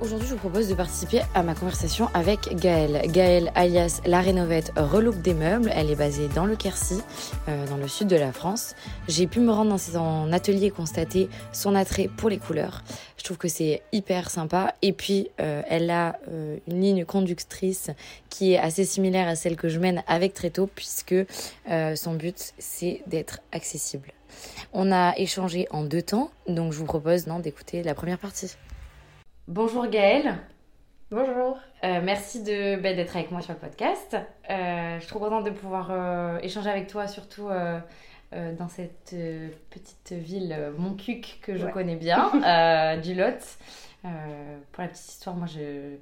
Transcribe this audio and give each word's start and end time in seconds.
Aujourd'hui, 0.00 0.28
je 0.28 0.34
vous 0.34 0.38
propose 0.38 0.68
de 0.68 0.74
participer 0.76 1.22
à 1.34 1.42
ma 1.42 1.56
conversation 1.56 2.08
avec 2.14 2.54
Gaëlle. 2.54 3.10
Gaëlle, 3.10 3.50
alias 3.56 4.00
La 4.06 4.20
Rénovette 4.20 4.70
Relook 4.76 5.20
des 5.22 5.34
meubles. 5.34 5.72
Elle 5.74 5.90
est 5.90 5.96
basée 5.96 6.28
dans 6.36 6.46
le 6.46 6.54
Quercy, 6.54 7.00
euh, 7.48 7.66
dans 7.66 7.76
le 7.76 7.88
sud 7.88 8.06
de 8.06 8.14
la 8.14 8.32
France. 8.32 8.76
J'ai 9.08 9.26
pu 9.26 9.40
me 9.40 9.50
rendre 9.50 9.70
dans 9.70 9.78
son 9.78 10.32
atelier 10.32 10.66
et 10.66 10.70
constater 10.70 11.28
son 11.52 11.74
attrait 11.74 12.08
pour 12.16 12.30
les 12.30 12.38
couleurs. 12.38 12.84
Je 13.16 13.24
trouve 13.24 13.38
que 13.38 13.48
c'est 13.48 13.82
hyper 13.90 14.30
sympa. 14.30 14.76
Et 14.82 14.92
puis, 14.92 15.30
euh, 15.40 15.62
elle 15.68 15.90
a 15.90 16.16
euh, 16.30 16.58
une 16.68 16.80
ligne 16.80 17.04
conductrice 17.04 17.90
qui 18.30 18.52
est 18.52 18.58
assez 18.58 18.84
similaire 18.84 19.26
à 19.26 19.34
celle 19.34 19.56
que 19.56 19.68
je 19.68 19.80
mène 19.80 20.04
avec 20.06 20.32
Tréto, 20.32 20.68
puisque 20.72 21.16
son 21.66 22.14
but, 22.14 22.54
c'est 22.58 23.02
d'être 23.08 23.40
accessible. 23.50 24.12
On 24.72 24.92
a 24.92 25.18
échangé 25.18 25.66
en 25.72 25.82
deux 25.82 26.02
temps, 26.02 26.30
donc 26.46 26.72
je 26.72 26.78
vous 26.78 26.84
propose 26.84 27.24
d'écouter 27.24 27.82
la 27.82 27.94
première 27.94 28.18
partie. 28.18 28.54
Bonjour 29.48 29.86
Gaëlle. 29.86 30.34
Bonjour. 31.10 31.56
Euh, 31.82 32.02
merci 32.04 32.42
de 32.42 32.76
bah, 32.76 32.92
d'être 32.92 33.16
avec 33.16 33.30
moi 33.30 33.40
sur 33.40 33.54
le 33.54 33.58
podcast. 33.58 34.14
Euh, 34.50 34.96
je 34.96 35.00
suis 35.00 35.08
trop 35.08 35.20
contente 35.20 35.44
de 35.44 35.50
pouvoir 35.50 35.88
euh, 35.90 36.38
échanger 36.42 36.68
avec 36.68 36.86
toi, 36.86 37.08
surtout 37.08 37.48
dans 38.30 38.68
cette 38.68 39.14
petite 39.70 40.12
ville 40.12 40.54
Montcuq 40.76 41.40
que 41.40 41.56
je 41.56 41.66
connais 41.66 41.96
bien, 41.96 42.30
du 43.02 43.14
Lot. 43.14 43.56
pour 44.02 44.82
la 44.82 44.88
petite 44.88 45.08
histoire, 45.08 45.34
moi 45.36 45.46
je, 45.46 45.96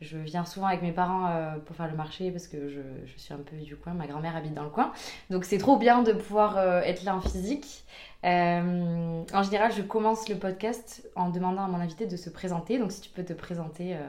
viens 0.00 0.44
souvent 0.44 0.66
avec 0.66 0.82
mes 0.82 0.92
parents 0.92 1.28
pour 1.66 1.76
faire 1.76 1.88
le 1.88 1.96
marché 1.96 2.30
parce 2.30 2.46
que 2.46 2.68
je, 2.68 2.80
suis 3.16 3.34
un 3.34 3.38
peu 3.38 3.56
du 3.56 3.76
coin, 3.76 3.92
ma 3.92 4.06
grand-mère 4.06 4.36
habite 4.36 4.54
dans 4.54 4.64
le 4.64 4.70
coin. 4.70 4.92
Donc 5.30 5.44
c'est 5.44 5.58
trop 5.58 5.76
bien 5.76 6.02
de 6.02 6.12
pouvoir 6.12 6.58
être 6.58 7.02
là 7.04 7.16
en 7.16 7.20
physique. 7.20 7.84
Euh, 8.24 9.22
en 9.32 9.42
général, 9.42 9.72
je 9.72 9.82
commence 9.82 10.28
le 10.28 10.36
podcast 10.36 11.08
en 11.16 11.30
demandant 11.30 11.64
à 11.64 11.68
mon 11.68 11.80
invité 11.80 12.06
de 12.06 12.16
se 12.16 12.30
présenter. 12.30 12.78
Donc, 12.78 12.92
si 12.92 13.00
tu 13.00 13.10
peux 13.10 13.24
te 13.24 13.32
présenter 13.32 13.94
euh, 13.94 14.00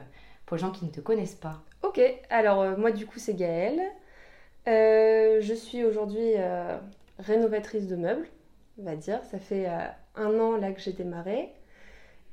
pour 0.46 0.56
les 0.56 0.60
gens 0.60 0.70
qui 0.70 0.84
ne 0.84 0.90
te 0.90 1.00
connaissent 1.00 1.34
pas. 1.34 1.62
Ok, 1.82 2.00
alors 2.30 2.60
euh, 2.60 2.76
moi, 2.76 2.92
du 2.92 3.06
coup, 3.06 3.18
c'est 3.18 3.34
Gaëlle. 3.34 3.82
je 4.66 5.54
suis 5.54 5.84
aujourd'hui 5.84 6.34
rénovatrice 7.18 7.86
de 7.86 7.96
meubles, 7.96 8.28
on 8.78 8.84
va 8.84 8.96
dire. 8.96 9.20
Ça 9.30 9.38
fait 9.38 9.66
un 10.14 10.38
an 10.38 10.56
là 10.56 10.72
que 10.72 10.80
j'ai 10.80 10.92
démarré. 10.92 11.52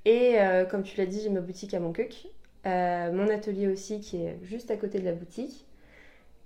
Et 0.06 0.38
comme 0.70 0.84
tu 0.84 0.98
l'as 0.98 1.06
dit, 1.06 1.22
j'ai 1.22 1.30
ma 1.30 1.42
boutique 1.42 1.74
à 1.74 1.80
Montcuq. 1.80 2.28
mon 2.66 3.30
atelier 3.30 3.68
aussi 3.68 4.00
qui 4.00 4.24
est 4.24 4.38
juste 4.44 4.72
à 4.72 4.78
côté 4.78 5.00
de 5.00 5.06
la 5.06 5.14
boutique. 5.14 5.66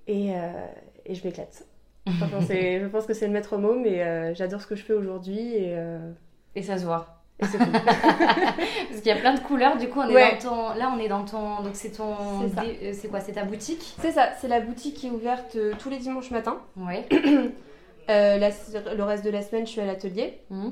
Et, 0.07 0.31
et 1.05 1.15
je 1.15 1.23
m'éclate 1.23 1.65
je 2.07 2.87
pense 2.87 3.05
que 3.05 3.13
c'est 3.13 3.27
le 3.27 3.33
maître 3.33 3.57
mot, 3.57 3.75
mais 3.75 4.01
euh, 4.01 4.33
j'adore 4.33 4.61
ce 4.61 4.67
que 4.67 4.75
je 4.75 4.83
fais 4.83 4.93
aujourd'hui. 4.93 5.55
Et, 5.55 5.73
euh, 5.77 6.11
et 6.55 6.61
ça 6.61 6.77
se 6.77 6.85
voit. 6.85 7.19
Parce 7.39 7.51
qu'il 7.51 9.07
y 9.07 9.11
a 9.11 9.15
plein 9.15 9.33
de 9.33 9.39
couleurs, 9.39 9.77
du 9.77 9.89
coup, 9.89 9.99
on 9.99 10.09
est 10.09 10.33
dans 10.33 10.49
ton... 10.49 10.73
là 10.75 10.93
on 10.95 10.99
est 10.99 11.07
dans 11.07 11.25
ton. 11.25 11.61
Donc 11.61 11.73
c'est 11.73 11.91
ton. 11.91 12.15
C'est 12.55 13.05
euh, 13.05 13.09
quoi 13.09 13.19
C'est 13.19 13.33
ta 13.33 13.43
boutique? 13.43 13.95
C'est 13.99 14.11
ça, 14.11 14.29
c'est 14.39 14.47
la 14.47 14.59
boutique 14.59 14.95
qui 14.95 15.07
est 15.07 15.11
ouverte 15.11 15.57
tous 15.79 15.89
les 15.89 15.97
dimanches 15.97 16.31
matin. 16.31 16.61
Ouais. 16.77 17.05
le 18.07 19.01
reste 19.01 19.25
de 19.25 19.29
la 19.29 19.41
semaine, 19.41 19.65
je 19.65 19.71
suis 19.71 19.81
à 19.81 19.85
l'atelier. 19.85 20.39
Mmh. 20.49 20.69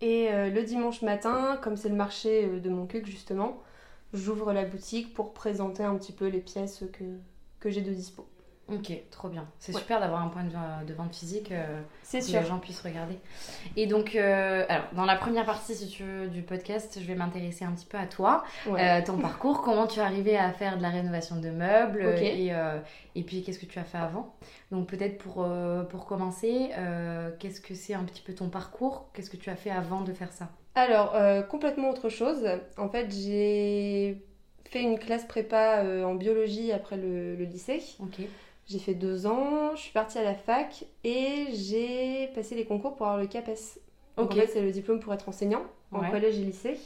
Et 0.00 0.30
le 0.32 0.62
dimanche 0.62 1.02
matin, 1.02 1.58
comme 1.62 1.76
c'est 1.76 1.88
le 1.90 1.94
marché 1.94 2.46
de 2.60 2.70
mon 2.70 2.86
cuc 2.86 3.06
justement, 3.06 3.62
j'ouvre 4.14 4.52
la 4.52 4.64
boutique 4.64 5.14
pour 5.14 5.32
présenter 5.34 5.82
un 5.82 5.96
petit 5.96 6.12
peu 6.12 6.26
les 6.28 6.40
pièces 6.40 6.84
que, 6.92 7.04
que 7.60 7.70
j'ai 7.70 7.82
de 7.82 7.92
dispo. 7.92 8.26
Ok, 8.72 8.92
trop 9.10 9.28
bien. 9.28 9.48
C'est 9.58 9.72
super 9.72 10.00
d'avoir 10.00 10.22
un 10.22 10.28
point 10.28 10.44
de, 10.44 10.94
vente 10.94 11.14
physique 11.14 11.50
euh, 11.50 11.80
C'est 12.02 12.20
que 12.20 12.38
les 12.38 12.44
gens 12.44 12.58
puissent 12.58 12.82
regarder. 12.82 13.18
Et 13.76 13.86
donc, 13.86 14.14
euh, 14.14 14.64
alors, 14.68 14.86
dans 14.92 15.04
la 15.04 15.16
première 15.16 15.44
partie 15.44 15.74
si 15.74 15.88
tu 15.88 16.04
veux, 16.04 16.28
du 16.28 16.42
podcast, 16.42 16.98
je 17.00 17.06
vais 17.06 17.14
m'intéresser 17.14 17.64
un 17.64 17.72
petit 17.72 17.86
peu 17.86 17.98
à 17.98 18.06
toi, 18.06 18.44
euh, 18.68 19.00
ton 19.04 19.18
parcours, 19.18 19.62
comment 19.62 19.86
tu 19.86 19.98
es 19.98 20.02
arrivé 20.02 20.36
à 20.36 20.52
faire 20.52 20.76
de 20.76 20.82
la 20.82 20.90
rénovation 20.90 21.36
de 21.36 21.50
meubles 21.50 22.02
et, 22.02 22.52
et 23.14 23.22
puis 23.22 23.42
qu'est-ce 23.42 23.58
que 23.58 23.66
tu 23.66 23.78
as 23.78 23.84
fait 23.84 23.98
avant? 23.98 24.34
Donc, 24.70 24.86
peut-être 24.88 25.18
pour, 25.18 25.46
pour 25.88 26.06
commencer, 26.06 26.70
qu'est-ce 27.38 27.60
que 27.60 27.74
c'est 27.74 27.94
un 27.94 28.04
petit 28.04 28.22
peu 28.22 28.34
ton 28.34 28.48
parcours? 28.48 29.08
Qu'est-ce 29.14 29.30
que 29.30 29.36
tu 29.36 29.50
as 29.50 29.56
fait 29.56 29.70
avant 29.70 30.02
de 30.02 30.12
faire 30.12 30.32
ça? 30.32 30.48
Alors, 30.76 31.16
complètement 31.48 31.90
autre 31.90 32.08
chose. 32.08 32.46
En 32.76 32.88
fait, 32.88 33.10
j'ai 33.10 34.22
fait 34.64 34.82
une 34.82 35.00
classe 35.00 35.24
prépa 35.24 35.82
en 36.04 36.14
biologie 36.14 36.70
après 36.70 36.96
le, 36.96 37.34
le 37.34 37.44
lycée. 37.44 37.82
Ok. 37.98 38.20
J'ai 38.70 38.78
fait 38.78 38.94
deux 38.94 39.26
ans, 39.26 39.74
je 39.74 39.80
suis 39.80 39.92
partie 39.92 40.16
à 40.18 40.22
la 40.22 40.34
fac 40.34 40.84
et 41.02 41.46
j'ai 41.52 42.28
passé 42.36 42.54
les 42.54 42.64
concours 42.64 42.94
pour 42.94 43.06
avoir 43.06 43.20
le 43.20 43.26
CAPES. 43.26 43.80
Donc 44.16 44.30
en 44.30 44.34
fait, 44.34 44.46
c'est 44.46 44.62
le 44.62 44.70
diplôme 44.70 45.00
pour 45.00 45.12
être 45.12 45.28
enseignant 45.28 45.62
en 45.90 46.08
collège 46.08 46.38
et 46.38 46.44
lycée. 46.44 46.78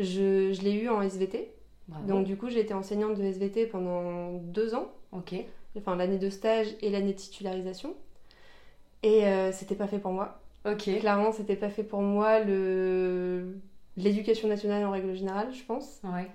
Je, 0.00 0.52
je 0.52 0.62
l'ai 0.62 0.72
eu 0.72 0.88
en 0.88 1.00
SVT. 1.00 1.52
Donc 2.08 2.26
du 2.26 2.36
coup, 2.36 2.48
j'ai 2.48 2.58
été 2.58 2.74
enseignante 2.74 3.16
de 3.16 3.22
SVT 3.22 3.66
pendant 3.66 4.32
deux 4.32 4.74
ans. 4.74 4.90
Ok. 5.12 5.34
Enfin, 5.78 5.94
l'année 5.94 6.18
de 6.18 6.28
stage 6.28 6.66
et 6.80 6.90
l'année 6.90 7.12
de 7.12 7.18
titularisation. 7.18 7.94
Et 9.04 9.26
euh, 9.26 9.52
c'était 9.52 9.76
pas 9.76 9.86
fait 9.86 10.00
pour 10.00 10.10
moi. 10.10 10.40
Ok. 10.66 10.90
Clairement, 10.98 11.30
c'était 11.30 11.54
pas 11.54 11.70
fait 11.70 11.84
pour 11.84 12.02
moi 12.02 12.40
le 12.40 13.56
l'éducation 13.96 14.48
nationale 14.48 14.84
en 14.84 14.90
règle 14.90 15.14
générale, 15.14 15.52
je 15.52 15.62
pense. 15.62 16.00
Ouais. 16.02 16.26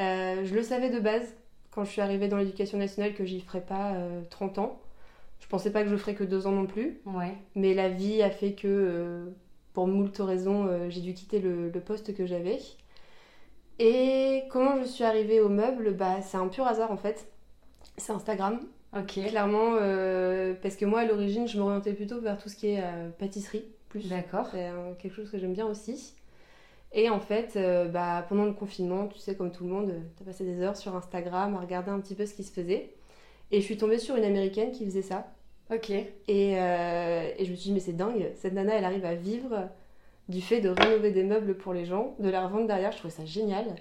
Euh, 0.00 0.44
je 0.44 0.52
le 0.52 0.62
savais 0.64 0.90
de 0.90 0.98
base 0.98 1.36
quand 1.70 1.84
je 1.84 1.90
suis 1.90 2.00
arrivée 2.00 2.28
dans 2.28 2.36
l'éducation 2.36 2.78
nationale 2.78 3.14
que 3.14 3.24
j'y 3.24 3.40
ferais 3.40 3.60
pas 3.60 3.94
30 4.30 4.58
euh, 4.58 4.60
ans. 4.62 4.80
Je 5.40 5.46
pensais 5.46 5.70
pas 5.70 5.82
que 5.82 5.88
je 5.88 5.96
ferais 5.96 6.14
que 6.14 6.24
2 6.24 6.46
ans 6.46 6.52
non 6.52 6.66
plus. 6.66 7.00
Ouais. 7.06 7.34
Mais 7.54 7.74
la 7.74 7.88
vie 7.88 8.22
a 8.22 8.30
fait 8.30 8.52
que, 8.52 8.68
euh, 8.68 9.30
pour 9.72 9.86
moult 9.86 10.16
raisons, 10.18 10.66
euh, 10.66 10.90
j'ai 10.90 11.00
dû 11.00 11.14
quitter 11.14 11.38
le, 11.38 11.70
poste 11.80 12.14
que 12.14 12.26
j'avais. 12.26 12.58
Et 13.78 14.42
comment 14.50 14.78
je 14.80 14.84
suis 14.84 15.04
arrivée 15.04 15.40
au 15.40 15.48
meuble? 15.48 15.94
Bah, 15.94 16.20
C'est 16.22 16.36
un 16.36 16.48
pur 16.48 16.66
hasard 16.66 16.90
en 16.92 16.98
fait. 16.98 17.26
C'est 17.96 18.12
Instagram. 18.12 18.60
Ok. 18.94 19.20
Clairement, 19.28 19.76
parce 20.60 20.76
que 20.76 20.84
moi 20.84 21.00
à 21.00 21.04
l'origine, 21.06 21.48
je 21.48 21.58
m'orientais 21.58 21.94
plutôt 21.94 22.20
vers 22.20 22.36
tout 22.36 22.48
ce 22.48 22.56
qui 22.56 22.68
est 22.68 22.82
pâtisserie. 23.18 23.64
Plus. 23.88 24.08
D'accord. 24.08 24.48
C'est 24.52 24.70
quelque 25.00 25.14
chose 25.14 25.30
que 25.30 25.38
j'aime 25.38 25.54
bien 25.54 25.66
aussi. 25.66 26.14
Et 26.92 27.08
en 27.08 27.20
fait, 27.20 27.54
euh, 27.56 27.86
bah, 27.86 28.24
pendant 28.28 28.44
le 28.44 28.52
confinement, 28.52 29.06
tu 29.06 29.18
sais, 29.18 29.36
comme 29.36 29.52
tout 29.52 29.64
le 29.64 29.70
monde, 29.70 29.94
tu 30.16 30.22
as 30.22 30.26
passé 30.26 30.44
des 30.44 30.60
heures 30.60 30.76
sur 30.76 30.96
Instagram 30.96 31.54
à 31.54 31.60
regarder 31.60 31.90
un 31.90 32.00
petit 32.00 32.14
peu 32.14 32.26
ce 32.26 32.34
qui 32.34 32.42
se 32.42 32.52
faisait. 32.52 32.94
Et 33.52 33.60
je 33.60 33.64
suis 33.64 33.76
tombée 33.76 33.98
sur 33.98 34.16
une 34.16 34.24
américaine 34.24 34.72
qui 34.72 34.84
faisait 34.84 35.02
ça. 35.02 35.32
Ok. 35.72 35.90
Et, 35.90 36.08
euh, 36.28 37.30
et 37.38 37.44
je 37.44 37.50
me 37.50 37.56
suis 37.56 37.68
dit, 37.68 37.72
mais 37.72 37.80
c'est 37.80 37.92
dingue, 37.92 38.30
cette 38.34 38.54
nana, 38.54 38.74
elle 38.74 38.84
arrive 38.84 39.04
à 39.04 39.14
vivre 39.14 39.68
du 40.28 40.40
fait 40.40 40.60
de 40.60 40.68
rénover 40.68 41.12
des 41.12 41.22
meubles 41.24 41.56
pour 41.56 41.72
les 41.72 41.84
gens, 41.84 42.16
de 42.18 42.28
la 42.28 42.46
revendre 42.46 42.66
derrière. 42.66 42.92
Je 42.92 42.98
trouvais 42.98 43.14
ça 43.14 43.24
génial. 43.24 43.76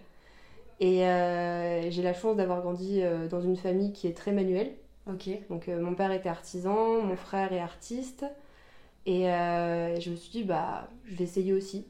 Et 0.80 1.06
euh, 1.06 1.90
j'ai 1.90 2.04
la 2.04 2.14
chance 2.14 2.38
d'avoir 2.38 2.62
grandi 2.62 3.02
dans 3.30 3.42
une 3.42 3.58
famille 3.58 3.92
qui 3.92 4.08
est 4.08 4.16
très 4.16 4.32
manuelle. 4.32 4.72
Ok. 5.08 5.30
Donc 5.50 5.68
mon 5.68 5.96
père 5.96 6.12
était 6.12 6.30
artisan, 6.30 7.02
mon 7.02 7.16
frère 7.16 7.54
est 7.54 7.60
artiste. 7.60 8.26
Et 9.06 9.24
je 9.24 10.10
me 10.10 10.16
suis 10.16 10.32
dit, 10.32 10.44
bah, 10.44 10.90
je 11.06 11.16
vais 11.16 11.24
essayer 11.24 11.54
aussi 11.54 11.88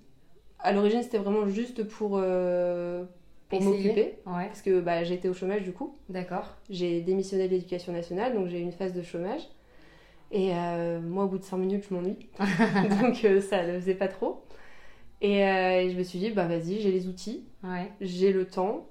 à 0.60 0.74
l'origine, 0.74 1.02
c'était 1.02 1.18
vraiment 1.18 1.48
juste 1.48 1.84
pour, 1.88 2.14
euh, 2.16 3.04
pour 3.48 3.62
m'occuper. 3.62 4.16
Parce 4.26 4.62
que 4.62 4.82
bah, 4.82 5.02
été 5.02 5.30
au 5.30 5.34
chômage 5.34 5.64
du 5.64 5.72
coup. 5.72 5.96
D'accord. 6.10 6.56
J'ai 6.70 7.02
démissionné 7.02 7.48
de 7.48 7.54
l'éducation 7.54 7.94
nationale, 7.94 8.34
donc 8.34 8.48
j'ai 8.48 8.60
eu 8.60 8.64
une 8.64 8.72
phase 8.72 8.94
de 8.94 9.02
chômage. 9.02 9.42
Et 10.32 10.52
euh, 10.54 11.00
moi, 11.00 11.24
au 11.24 11.28
bout 11.28 11.40
de 11.40 11.44
5 11.44 11.58
minutes, 11.58 11.86
je 11.90 11.96
m'ennuie. 11.96 12.18
donc 13.02 13.24
euh, 13.26 13.42
ça 13.42 13.66
ne 13.66 13.80
faisait 13.80 13.96
pas 13.96 14.08
trop. 14.08 14.44
Et, 15.22 15.40
je 15.40 15.98
me 15.98 16.04
suis 16.04 16.20
dit, 16.20 16.32
bah 16.32 16.46
vas-y, 16.46 16.80
j'ai 16.80 16.92
les 16.92 17.08
outils, 17.08 17.44
ouais. 17.64 17.92
j'ai 18.00 18.32
le 18.32 18.46
temps, 18.46 18.88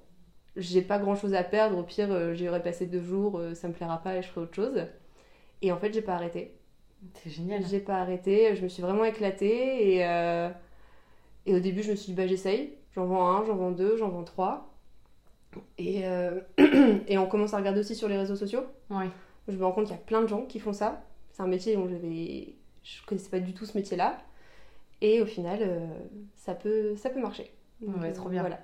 j'ai 0.57 0.83
pas 0.83 0.99
grand 0.99 1.15
chose 1.15 1.33
à 1.33 1.43
perdre. 1.43 1.79
Au 1.79 1.83
pire, 1.83 2.35
j'y 2.35 2.49
aurais 2.49 2.63
passé 2.63 2.87
deux 2.87 3.01
jours, 3.01 3.41
ça 3.55 3.69
me 3.69 3.73
plaira 3.73 4.03
pas 4.03 4.17
et 4.17 4.23
je 4.23 4.29
ferai 4.29 4.43
autre 4.43 4.55
chose. 4.55 4.85
Et 5.63 5.73
en 5.73 5.79
fait, 5.79 5.93
j'ai 5.93 6.03
pas 6.03 6.15
arrêté. 6.15 6.55
C'est 7.15 7.31
génial. 7.31 7.65
J'ai 7.67 7.81
pas 7.81 7.97
arrêté, 8.01 8.55
je 8.57 8.63
me 8.63 8.69
suis 8.69 8.83
vraiment 8.83 9.05
éclatée 9.05 9.95
et, 9.95 10.05
et 11.49 11.55
au 11.57 11.61
début 11.61 11.83
je 11.83 11.91
me 11.91 11.97
suis 11.97 12.09
dit 12.13 12.15
bah 12.15 12.27
j'essaye, 12.27 12.75
j'en 12.95 13.07
vends 13.07 13.27
un, 13.29 13.45
j'en 13.45 13.57
vends 13.57 13.71
deux, 13.73 13.97
j'en 13.97 14.09
vends 14.11 14.25
trois. 14.25 14.73
Et, 15.79 16.07
euh, 16.07 16.41
et 17.09 17.19
on 17.19 17.27
commence 17.27 17.55
à 17.55 17.57
regarder 17.59 17.81
aussi 17.81 17.95
sur 17.95 18.09
les 18.09 18.17
réseaux 18.17 18.37
sociaux. 18.37 18.65
Ouais. 18.91 19.09
Je 19.49 19.57
me 19.57 19.65
rends 19.65 19.73
compte 19.73 19.87
qu'il 19.87 19.95
y 19.97 19.99
a 19.99 20.03
plein 20.03 20.23
de 20.23 20.27
gens 20.27 20.43
qui 20.43 20.61
font 20.61 20.73
ça. 20.73 21.03
C'est 21.33 21.43
un 21.43 21.47
métier 21.47 21.75
dont 21.77 21.89
j'avais... 21.89 22.55
je 22.83 23.05
connaissais 23.07 23.31
pas 23.31 23.41
du 23.41 23.55
tout 23.55 23.65
ce 23.67 23.77
métier-là. 23.77 24.19
Et 25.01 25.23
au 25.23 25.27
final, 25.27 25.61
euh, 25.63 25.87
ça, 26.37 26.55
peut, 26.55 26.97
ça 26.97 27.11
peut 27.11 27.21
marcher. 27.21 27.51
Donc, 27.81 27.97
Ouais, 28.01 28.13
trop 28.13 28.29
bien. 28.29 28.41
Voilà. 28.43 28.59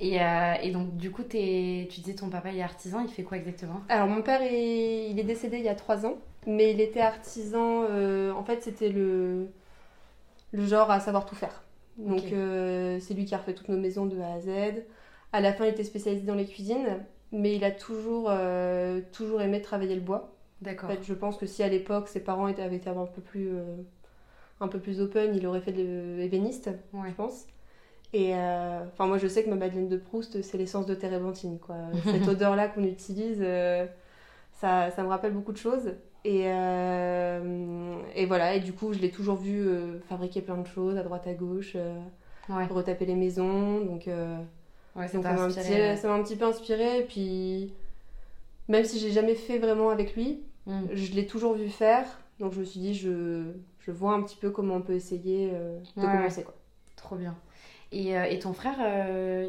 Et, 0.00 0.20
euh, 0.20 0.54
et 0.62 0.72
donc, 0.72 0.96
du 0.96 1.10
coup, 1.12 1.22
t'es- 1.22 1.86
tu 1.90 2.00
disais 2.00 2.14
ton 2.16 2.28
papa 2.30 2.50
il 2.50 2.58
est 2.58 2.62
artisan, 2.62 3.00
il 3.00 3.08
fait 3.08 3.22
quoi 3.22 3.36
exactement? 3.36 3.80
Alors 3.88 4.08
mon 4.08 4.22
père, 4.22 4.42
est- 4.42 5.08
il 5.10 5.18
est 5.20 5.24
décédé 5.24 5.58
il 5.58 5.64
y 5.64 5.68
a 5.68 5.74
trois 5.76 6.04
ans, 6.04 6.16
mais 6.46 6.72
il 6.72 6.80
était 6.80 7.00
artisan. 7.00 7.84
euh, 7.90 8.32
en 8.32 8.42
fait, 8.44 8.62
c'était 8.62 8.88
le, 8.88 9.48
le 10.52 10.66
genre 10.66 10.90
à 10.90 11.00
savoir 11.00 11.26
tout 11.26 11.34
faire. 11.34 11.63
Donc 11.98 12.32
euh, 12.32 12.98
c'est 13.00 13.14
lui 13.14 13.24
qui 13.24 13.34
a 13.34 13.38
refait 13.38 13.54
toutes 13.54 13.68
nos 13.68 13.76
maisons 13.78 14.06
de 14.06 14.20
A 14.20 14.32
à 14.34 14.40
Z. 14.40 14.48
À 15.32 15.40
la 15.40 15.52
fin, 15.52 15.64
il 15.64 15.70
était 15.70 15.84
spécialisé 15.84 16.24
dans 16.24 16.34
les 16.34 16.46
cuisines, 16.46 16.98
mais 17.32 17.56
il 17.56 17.64
a 17.64 17.70
toujours, 17.70 18.28
euh, 18.30 19.00
toujours 19.12 19.40
aimé 19.42 19.60
travailler 19.62 19.94
le 19.94 20.00
bois. 20.00 20.32
En 20.62 20.64
D'accord. 20.64 20.90
fait, 20.90 21.02
je 21.02 21.14
pense 21.14 21.36
que 21.36 21.46
si 21.46 21.62
à 21.62 21.68
l'époque 21.68 22.08
ses 22.08 22.20
parents 22.20 22.48
étaient, 22.48 22.62
avaient 22.62 22.76
été 22.76 22.88
un 22.88 23.06
peu 23.06 23.20
plus, 23.20 23.48
euh, 23.52 23.76
un 24.60 24.68
peu 24.68 24.78
plus 24.78 25.00
open, 25.00 25.34
il 25.34 25.46
aurait 25.46 25.60
fait 25.60 25.72
de 25.72 26.16
l'ébéniste, 26.18 26.70
Ouais. 26.92 27.08
je 27.10 27.14
pense. 27.14 27.46
Et 28.12 28.32
enfin, 28.32 29.06
moi, 29.08 29.18
je 29.18 29.26
sais 29.26 29.42
que 29.42 29.50
ma 29.50 29.56
Madeleine 29.56 29.88
de 29.88 29.96
Proust, 29.96 30.40
c'est 30.42 30.56
l'essence 30.56 30.86
de 30.86 30.94
térébenthine, 30.94 31.58
quoi. 31.58 31.74
Cette 32.04 32.28
odeur-là 32.28 32.68
qu'on 32.68 32.84
utilise, 32.84 33.44
ça, 34.52 34.90
ça 34.92 35.02
me 35.02 35.08
rappelle 35.08 35.32
beaucoup 35.32 35.50
de 35.52 35.56
choses. 35.58 35.94
Et, 36.24 36.44
euh, 36.46 37.96
et 38.14 38.26
voilà, 38.26 38.54
et 38.54 38.60
du 38.60 38.72
coup, 38.72 38.92
je 38.92 38.98
l'ai 38.98 39.10
toujours 39.10 39.36
vu 39.36 39.66
euh, 39.66 39.98
fabriquer 40.08 40.40
plein 40.40 40.56
de 40.56 40.66
choses 40.66 40.96
à 40.96 41.02
droite 41.02 41.26
à 41.26 41.34
gauche, 41.34 41.72
euh, 41.76 41.98
Ouais. 42.48 42.66
retaper 42.66 43.04
les 43.06 43.14
maisons. 43.14 43.80
Donc, 43.80 44.06
Ouais, 44.96 45.08
ça 45.08 45.14
donc 45.14 45.24
m'a 45.24 45.42
un 45.42 45.48
petit- 45.48 45.58
ouais. 45.70 45.96
ça 45.96 46.08
m'a 46.08 46.14
un 46.14 46.22
petit 46.22 46.36
peu 46.36 46.44
inspiré. 46.44 47.00
Et 47.00 47.02
puis, 47.02 47.72
même 48.68 48.84
si 48.84 48.98
j'ai 48.98 49.10
jamais 49.10 49.34
fait 49.34 49.58
vraiment 49.58 49.90
avec 49.90 50.14
lui, 50.14 50.40
Mm. 50.66 50.84
je 50.92 51.12
l'ai 51.12 51.26
toujours 51.26 51.54
vu 51.54 51.68
faire. 51.68 52.06
Donc, 52.40 52.52
je 52.54 52.60
me 52.60 52.64
suis 52.64 52.80
dit, 52.80 52.94
je, 52.94 53.44
je 53.80 53.90
vois 53.90 54.12
un 54.14 54.22
petit 54.22 54.36
peu 54.36 54.50
comment 54.50 54.76
on 54.76 54.80
peut 54.82 54.94
essayer 54.94 55.50
de 55.50 56.02
commencer. 56.02 56.42
Quoi. 56.42 56.54
Trop 56.96 57.16
bien. 57.16 57.34
Et, 57.92 58.12
et 58.12 58.38
ton 58.40 58.52
frère, 58.54 58.76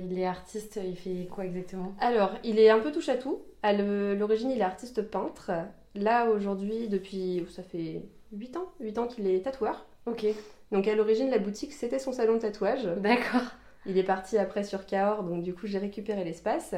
il 0.04 0.19
est 0.19 0.25
artiste, 0.25 0.80
il 0.83 0.95
fait 0.98 1.28
quoi 1.31 1.45
exactement? 1.45 1.94
Alors, 2.00 2.31
il 2.44 2.60
est 2.60 2.69
un 2.69 2.80
peu 2.80 2.92
touche 2.92 3.10
à 3.10 3.16
tout. 3.16 3.39
À 3.63 3.71
l'origine, 3.74 4.51
il 4.51 4.60
est 4.60 4.63
artiste 4.63 5.01
peintre. 5.04 5.51
Là, 5.95 6.30
aujourd'hui, 6.30 6.88
depuis, 6.88 7.45
ça 7.50 7.63
fait 7.63 8.01
8 8.33 8.57
ans, 8.57 8.68
8 8.80 8.97
ans 8.97 9.07
qu'il 9.07 9.27
est 9.27 9.39
tatoueur. 9.42 9.86
Ok. 10.06 10.25
Donc, 10.71 10.88
à 10.88 10.95
l'origine, 10.95 11.30
la 11.30 11.39
boutique, 11.39 11.74
c'était 11.74 12.00
son 12.00 12.12
salon 12.12 12.33
de 12.36 12.39
tatouage. 12.39 12.86
D'accord. 12.97 13.42
Il 13.86 13.97
est 13.97 14.03
parti 14.03 14.38
après 14.38 14.63
sur 14.63 14.86
Cahors, 14.86 15.24
donc 15.24 15.44
du 15.44 15.53
coup, 15.53 15.68
j'ai 15.68 15.77
récupéré 15.77 16.24
l'espace. 16.24 16.74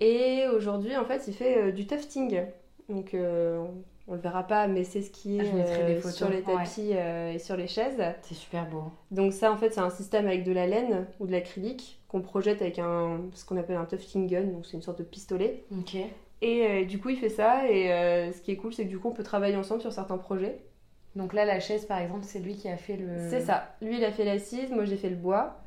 Et 0.00 0.44
aujourd'hui, 0.54 0.96
en 0.96 1.04
fait, 1.04 1.24
il 1.26 1.34
fait 1.34 1.58
euh, 1.58 1.72
du 1.72 1.86
tufting. 1.86 2.42
Donc, 2.88 3.14
euh, 3.14 3.64
on 4.06 4.14
le 4.14 4.20
verra 4.20 4.46
pas, 4.46 4.68
mais 4.68 4.84
c'est 4.84 5.02
ce 5.02 5.10
qui 5.10 5.40
Ah, 5.40 5.44
est 5.44 5.96
euh, 5.96 5.96
photos, 5.96 6.14
sur 6.14 6.28
les 6.28 6.42
tapis 6.42 6.92
et 6.92 7.38
sur 7.38 7.56
les 7.56 7.66
chaises. 7.66 8.02
C'est 8.22 8.34
super 8.34 8.68
beau. 8.68 8.84
Donc 9.10 9.32
ça, 9.32 9.50
en 9.50 9.56
fait, 9.56 9.70
c'est 9.70 9.80
un 9.80 9.90
système 9.90 10.26
avec 10.26 10.44
de 10.44 10.52
la 10.52 10.66
laine 10.66 11.06
ou 11.18 11.26
de 11.26 11.32
l'acrylique 11.32 11.98
qu'on 12.06 12.20
projette 12.20 12.62
avec 12.62 12.78
un, 12.78 13.22
ce 13.34 13.44
qu'on 13.44 13.56
appelle 13.56 13.76
un 13.76 13.84
tufting 13.86 14.28
gun, 14.28 14.44
donc 14.44 14.66
c'est 14.66 14.74
une 14.76 14.82
sorte 14.82 14.98
de 14.98 15.04
pistolet. 15.04 15.64
Ok. 15.72 15.96
Et 16.46 16.66
euh, 16.66 16.84
du 16.84 16.98
coup, 16.98 17.08
il 17.08 17.16
fait 17.16 17.28
ça. 17.28 17.68
Et 17.68 17.92
euh, 17.92 18.32
ce 18.32 18.40
qui 18.40 18.52
est 18.52 18.56
cool, 18.56 18.72
c'est 18.72 18.84
que 18.84 18.88
du 18.88 18.98
coup, 18.98 19.08
on 19.08 19.12
peut 19.14 19.22
travailler 19.22 19.56
ensemble 19.56 19.80
sur 19.80 19.92
certains 19.92 20.18
projets. 20.18 20.58
Donc 21.16 21.32
là, 21.32 21.44
la 21.44 21.60
chaise, 21.60 21.84
par 21.86 21.98
exemple, 21.98 22.24
c'est 22.24 22.38
lui 22.38 22.54
qui 22.56 22.68
a 22.68 22.76
fait 22.76 22.96
le. 22.96 23.08
C'est 23.30 23.40
ça. 23.40 23.74
Lui, 23.80 23.96
il 23.98 24.04
a 24.04 24.12
fait 24.12 24.24
l'assise, 24.24 24.70
moi, 24.70 24.84
j'ai 24.84 24.96
fait 24.96 25.08
le 25.10 25.16
bois. 25.16 25.60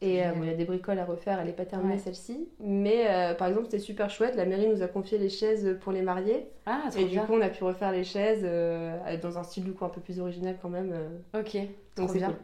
Et 0.00 0.26
euh, 0.26 0.32
bon, 0.32 0.42
il 0.42 0.48
y 0.48 0.52
a 0.52 0.56
des 0.56 0.64
bricoles 0.64 0.98
à 0.98 1.04
refaire, 1.04 1.38
elle 1.38 1.46
n'est 1.46 1.52
pas 1.52 1.64
terminée 1.64 1.92
Ouais. 1.94 1.98
celle-ci. 2.00 2.48
Mais 2.58 3.04
euh, 3.08 3.34
par 3.34 3.46
exemple, 3.46 3.66
c'était 3.66 3.78
super 3.78 4.10
chouette. 4.10 4.34
La 4.34 4.44
mairie 4.46 4.66
nous 4.66 4.82
a 4.82 4.88
confié 4.88 5.16
les 5.16 5.28
chaises 5.28 5.78
pour 5.80 5.92
les 5.92 6.02
mariés. 6.02 6.48
Ah, 6.66 6.82
trop 6.90 7.00
Et 7.00 7.04
du 7.04 7.20
coup, 7.20 7.34
on 7.34 7.40
a 7.40 7.48
pu 7.48 7.62
refaire 7.62 7.92
les 7.92 8.02
chaises 8.02 8.40
euh, 8.42 8.96
dans 9.22 9.38
un 9.38 9.44
style 9.44 9.62
du 9.62 9.72
coup 9.72 9.84
un 9.84 9.90
peu 9.90 10.00
plus 10.00 10.18
original 10.18 10.56
quand 10.60 10.70
même. 10.70 10.92
Ok. 11.38 11.56
donc 11.94 12.10
c'est 12.10 12.18
bien. 12.18 12.26
cool. 12.30 12.36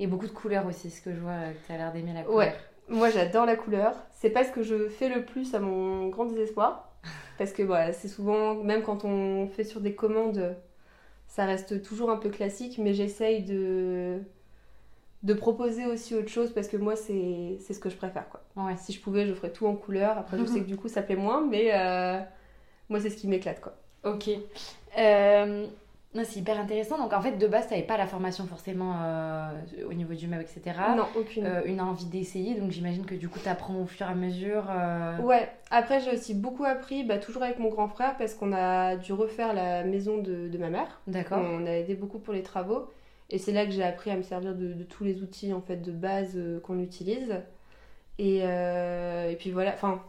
Et 0.00 0.08
beaucoup 0.08 0.26
de 0.26 0.32
couleurs 0.32 0.66
aussi, 0.66 0.90
ce 0.90 1.00
que 1.00 1.14
je 1.14 1.20
vois, 1.20 1.38
tu 1.66 1.72
as 1.72 1.76
l'air 1.76 1.92
d'aimer 1.92 2.12
la 2.12 2.22
Ouais. 2.28 2.48
couleur. 2.48 2.52
Moi, 2.88 3.10
j'adore 3.10 3.46
la 3.46 3.54
couleur. 3.54 3.94
C'est 4.10 4.30
pas 4.30 4.42
ce 4.42 4.50
que 4.50 4.64
je 4.64 4.88
fais 4.88 5.08
le 5.08 5.24
plus 5.24 5.54
à 5.54 5.60
mon 5.60 6.08
grand 6.08 6.24
désespoir. 6.24 6.85
Parce 7.38 7.52
que 7.52 7.62
voilà, 7.62 7.92
c'est 7.92 8.08
souvent, 8.08 8.54
même 8.54 8.82
quand 8.82 9.04
on 9.04 9.46
fait 9.48 9.64
sur 9.64 9.80
des 9.80 9.94
commandes, 9.94 10.56
ça 11.26 11.44
reste 11.44 11.82
toujours 11.82 12.10
un 12.10 12.16
peu 12.16 12.30
classique, 12.30 12.78
mais 12.78 12.94
j'essaye 12.94 13.42
de, 13.42 14.20
de 15.22 15.34
proposer 15.34 15.86
aussi 15.86 16.14
autre 16.14 16.28
chose 16.28 16.52
parce 16.52 16.68
que 16.68 16.76
moi, 16.76 16.96
c'est 16.96 17.58
ce 17.60 17.78
que 17.78 17.90
je 17.90 17.96
préfère. 17.96 18.28
Quoi. 18.28 18.42
Ouais. 18.56 18.76
Si 18.76 18.92
je 18.92 19.00
pouvais, 19.00 19.26
je 19.26 19.34
ferais 19.34 19.52
tout 19.52 19.66
en 19.66 19.74
couleur. 19.74 20.16
Après, 20.18 20.38
je 20.38 20.44
sais 20.46 20.60
que 20.60 20.66
du 20.66 20.76
coup, 20.76 20.88
ça 20.88 21.02
plaît 21.02 21.16
moins, 21.16 21.44
mais 21.44 21.70
euh, 21.74 22.20
moi, 22.88 23.00
c'est 23.00 23.10
ce 23.10 23.16
qui 23.16 23.28
m'éclate. 23.28 23.60
quoi. 23.60 23.74
Ok. 24.04 24.30
Euh, 24.98 25.66
c'est 26.24 26.40
hyper 26.40 26.58
intéressant. 26.58 26.98
Donc 26.98 27.12
en 27.12 27.20
fait, 27.20 27.32
de 27.32 27.46
base, 27.46 27.66
tu 27.66 27.74
n'avais 27.74 27.86
pas 27.86 27.96
la 27.96 28.06
formation 28.06 28.46
forcément 28.46 28.94
euh, 29.02 29.50
au 29.88 29.92
niveau 29.92 30.14
du 30.14 30.26
meuble, 30.28 30.42
etc. 30.42 30.76
non, 30.96 31.04
aucune. 31.16 31.46
Euh, 31.46 31.62
une 31.64 31.80
envie 31.80 32.06
d'essayer. 32.06 32.54
Donc 32.54 32.70
j'imagine 32.70 33.04
que 33.04 33.14
du 33.14 33.28
coup, 33.28 33.38
tu 33.42 33.48
apprends 33.48 33.76
au 33.80 33.86
fur 33.86 34.06
et 34.06 34.10
à 34.10 34.14
mesure. 34.14 34.64
euh, 34.70 35.18
Ouais, 35.18 35.48
après 35.70 36.00
j'ai 36.00 36.12
aussi 36.12 36.34
beaucoup 36.34 36.64
appris, 36.64 37.04
bah, 37.04 37.18
toujours 37.18 37.42
avec 37.42 37.58
mon 37.58 37.68
grand 37.68 37.88
frère, 37.88 38.16
parce 38.16 38.34
qu'on 38.34 38.52
a 38.52 38.96
dû 38.96 39.12
refaire 39.12 39.52
la 39.54 39.84
maison 39.84 40.18
de, 40.18 40.48
de 40.48 40.58
ma 40.58 40.70
mère. 40.70 41.00
D'accord. 41.06 41.40
On 41.42 41.66
a 41.66 41.70
aidé 41.72 41.94
beaucoup 41.94 42.18
pour 42.18 42.34
les 42.34 42.42
travaux. 42.42 42.88
Et 43.30 43.38
c'est 43.38 43.52
là 43.52 43.64
que 43.64 43.72
j'ai 43.72 43.82
appris 43.82 44.10
à 44.10 44.16
me 44.16 44.22
servir 44.22 44.54
de, 44.54 44.72
de 44.72 44.84
tous 44.84 45.02
les 45.04 45.20
outils 45.22 45.52
en 45.52 45.60
fait 45.60 45.78
de 45.82 45.90
base 45.90 46.38
qu'on 46.62 46.78
utilise. 46.78 47.34
Et, 48.18 48.38
et 48.38 49.36
puis 49.38 49.50
voilà, 49.50 49.72
enfin, 49.74 50.00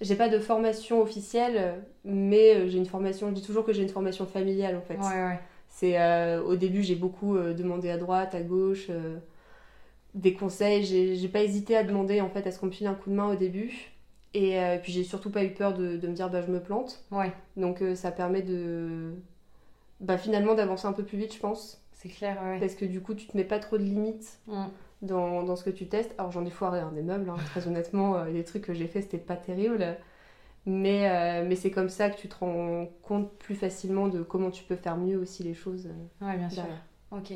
j'ai 0.00 0.14
pas 0.14 0.28
de 0.28 0.38
formation 0.38 1.00
officielle, 1.02 1.74
mais 2.04 2.54
euh, 2.54 2.68
j'ai 2.68 2.78
une 2.78 2.86
formation, 2.86 3.28
je 3.28 3.34
dis 3.34 3.42
toujours 3.42 3.64
que 3.64 3.72
j'ai 3.72 3.82
une 3.82 3.88
formation 3.88 4.26
familiale 4.26 4.76
en 4.76 4.80
fait. 4.82 4.96
Ouais, 4.96 5.24
ouais. 5.26 5.40
C'est 5.68 6.00
euh, 6.00 6.42
au 6.42 6.56
début 6.56 6.82
j'ai 6.82 6.94
beaucoup 6.94 7.36
euh, 7.36 7.52
demandé 7.54 7.90
à 7.90 7.98
droite, 7.98 8.34
à 8.34 8.40
gauche, 8.42 8.86
euh, 8.90 9.18
des 10.14 10.32
conseils. 10.34 10.84
J'ai 10.84 11.28
pas 11.28 11.42
hésité 11.42 11.76
à 11.76 11.82
demander 11.84 12.20
en 12.20 12.30
fait 12.30 12.46
à 12.46 12.50
ce 12.52 12.58
qu'on 12.58 12.66
me 12.66 12.70
file 12.72 12.86
un 12.86 12.94
coup 12.94 13.10
de 13.10 13.14
main 13.14 13.30
au 13.30 13.36
début. 13.36 13.90
Et 14.34 14.58
puis 14.82 14.92
j'ai 14.92 15.04
surtout 15.04 15.30
pas 15.30 15.42
eu 15.42 15.50
peur 15.54 15.74
de, 15.74 15.96
de 15.96 16.06
me 16.06 16.12
dire 16.12 16.28
bah 16.30 16.42
je 16.46 16.50
me 16.52 16.60
plante. 16.60 17.02
Ouais, 17.10 17.32
Donc 17.56 17.82
ça 17.94 18.10
permet 18.12 18.42
de 18.42 19.12
bah 20.00 20.18
finalement 20.18 20.54
d'avancer 20.54 20.86
un 20.86 20.92
peu 20.92 21.02
plus 21.02 21.18
vite 21.18 21.34
je 21.34 21.40
pense. 21.40 21.80
c'est 21.92 22.08
clair, 22.08 22.36
ouais. 22.44 22.60
Parce 22.60 22.74
que 22.74 22.84
du 22.84 23.00
coup 23.00 23.14
tu 23.14 23.26
te 23.26 23.36
mets 23.36 23.44
pas 23.44 23.58
trop 23.58 23.78
de 23.78 23.82
limites 23.82 24.38
Mm. 24.46 24.66
Dans, 25.02 25.42
dans 25.42 25.56
ce 25.56 25.64
que 25.64 25.70
tu 25.70 25.86
testes. 25.88 26.14
Alors 26.18 26.32
j'en 26.32 26.44
ai 26.44 26.50
foiré 26.50 26.80
hein, 26.80 26.92
des 26.94 27.02
meubles, 27.02 27.30
hein, 27.30 27.36
très 27.46 27.66
honnêtement, 27.66 28.16
euh, 28.16 28.32
des 28.32 28.44
trucs 28.44 28.62
que 28.64 28.74
j'ai 28.74 28.86
fait 28.86 29.02
c'était 29.02 29.18
pas 29.18 29.36
terrible. 29.36 29.96
Mais, 30.66 31.08
euh, 31.08 31.46
mais 31.48 31.54
c'est 31.56 31.70
comme 31.70 31.88
ça 31.88 32.10
que 32.10 32.18
tu 32.20 32.28
te 32.28 32.34
rends 32.36 32.86
compte 33.02 33.32
plus 33.38 33.54
facilement 33.54 34.08
de 34.08 34.22
comment 34.22 34.50
tu 34.50 34.64
peux 34.64 34.76
faire 34.76 34.96
mieux 34.96 35.16
aussi 35.16 35.42
les 35.42 35.54
choses. 35.54 35.86
euh, 35.86 36.26
Ouais, 36.26 36.36
bien 36.36 36.50
sûr. 36.50 36.64
Ok. 37.10 37.32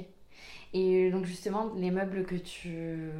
Et 0.74 1.10
donc 1.10 1.24
justement, 1.24 1.70
les 1.76 1.90
meubles 1.90 2.24
que 2.24 2.34
tu 2.34 3.10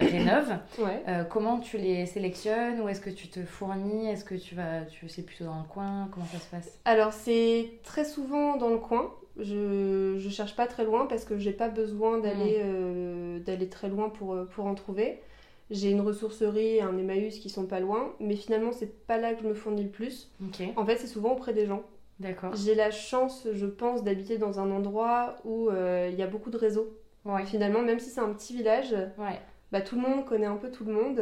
rénoves, 0.00 0.58
Ouais. 0.78 1.02
euh, 1.08 1.24
comment 1.24 1.60
tu 1.60 1.78
les 1.78 2.06
sélectionnes? 2.06 2.80
Ou 2.80 2.88
est-ce 2.88 3.00
que 3.00 3.10
tu 3.10 3.28
te 3.28 3.44
fournis? 3.44 4.08
Est-ce 4.08 4.24
que 4.24 4.34
tu 4.34 4.54
vas, 4.54 4.82
tu 4.82 5.08
c'est 5.08 5.22
plutôt 5.22 5.44
dans 5.44 5.58
le 5.58 5.68
coin? 5.68 6.08
Comment 6.12 6.26
ça 6.26 6.38
se 6.38 6.46
passe? 6.50 6.78
Alors 6.84 7.12
c'est 7.12 7.78
très 7.82 8.04
souvent 8.04 8.56
dans 8.56 8.70
le 8.70 8.78
coin. 8.78 9.10
Je, 9.38 10.16
je 10.18 10.28
cherche 10.30 10.56
pas 10.56 10.66
très 10.66 10.84
loin 10.84 11.06
parce 11.06 11.24
que 11.24 11.38
j'ai 11.38 11.52
pas 11.52 11.68
besoin 11.68 12.18
d'aller 12.18 12.58
euh, 12.64 13.38
d'aller 13.40 13.68
très 13.68 13.88
loin 13.88 14.08
pour, 14.08 14.32
euh, 14.34 14.44
pour 14.46 14.64
en 14.66 14.74
trouver. 14.74 15.20
J'ai 15.70 15.90
une 15.90 16.00
ressourcerie 16.00 16.76
et 16.76 16.80
un 16.80 16.96
Emmaüs 16.96 17.38
qui 17.38 17.50
sont 17.50 17.66
pas 17.66 17.80
loin, 17.80 18.14
mais 18.20 18.36
finalement 18.36 18.72
c'est 18.72 19.04
pas 19.06 19.18
là 19.18 19.34
que 19.34 19.42
je 19.42 19.48
me 19.48 19.54
fournis 19.54 19.82
le 19.84 19.90
plus. 19.90 20.30
En 20.76 20.86
fait 20.86 20.96
c'est 20.96 21.06
souvent 21.08 21.32
auprès 21.32 21.52
des 21.52 21.66
gens. 21.66 21.82
d'accord. 22.20 22.54
J'ai 22.54 22.74
la 22.74 22.90
chance, 22.90 23.46
je 23.52 23.66
pense, 23.66 24.04
d'habiter 24.04 24.38
dans 24.38 24.58
un 24.60 24.70
endroit 24.70 25.36
où 25.44 25.68
euh, 25.68 26.08
il 26.10 26.16
y 26.18 26.22
a 26.22 26.26
beaucoup 26.28 26.50
de 26.50 26.56
réseaux. 26.56 26.96
Ouais, 27.24 27.44
Finalement, 27.44 27.82
même 27.82 27.98
si 27.98 28.08
c'est 28.10 28.20
un 28.20 28.32
petit 28.32 28.54
village, 28.56 28.92
ouais. 29.18 29.40
bah, 29.72 29.80
tout 29.80 29.96
le 29.96 30.02
monde 30.02 30.24
connaît 30.24 30.46
un 30.46 30.56
peu 30.56 30.70
tout 30.70 30.84
le 30.84 30.92
monde. 30.92 31.20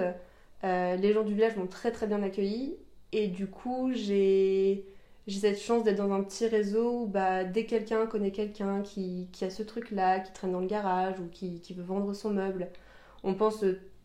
Euh, 0.62 0.96
les 0.96 1.12
gens 1.14 1.22
du 1.24 1.32
village 1.34 1.56
m'ont 1.56 1.66
très 1.66 1.90
très 1.90 2.06
bien 2.06 2.22
accueilli. 2.22 2.76
Et 3.12 3.28
du 3.28 3.46
coup, 3.46 3.90
j'ai 3.94 4.84
j'ai 5.26 5.40
cette 5.40 5.60
chance 5.60 5.84
d'être 5.84 5.96
dans 5.98 6.12
un 6.12 6.22
petit 6.22 6.46
réseau 6.46 7.02
où 7.02 7.06
bah, 7.06 7.44
dès 7.44 7.64
que 7.64 7.70
quelqu'un 7.70 8.06
connaît 8.06 8.30
quelqu'un 8.32 8.82
qui, 8.82 9.28
qui 9.32 9.44
a 9.44 9.50
ce 9.50 9.62
truc-là, 9.62 10.20
qui 10.20 10.32
traîne 10.32 10.52
dans 10.52 10.60
le 10.60 10.66
garage 10.66 11.18
ou 11.20 11.28
qui, 11.28 11.60
qui 11.60 11.74
veut 11.74 11.82
vendre 11.82 12.12
son 12.14 12.30
meuble, 12.30 12.68
on 13.22 13.34
pense 13.34 13.64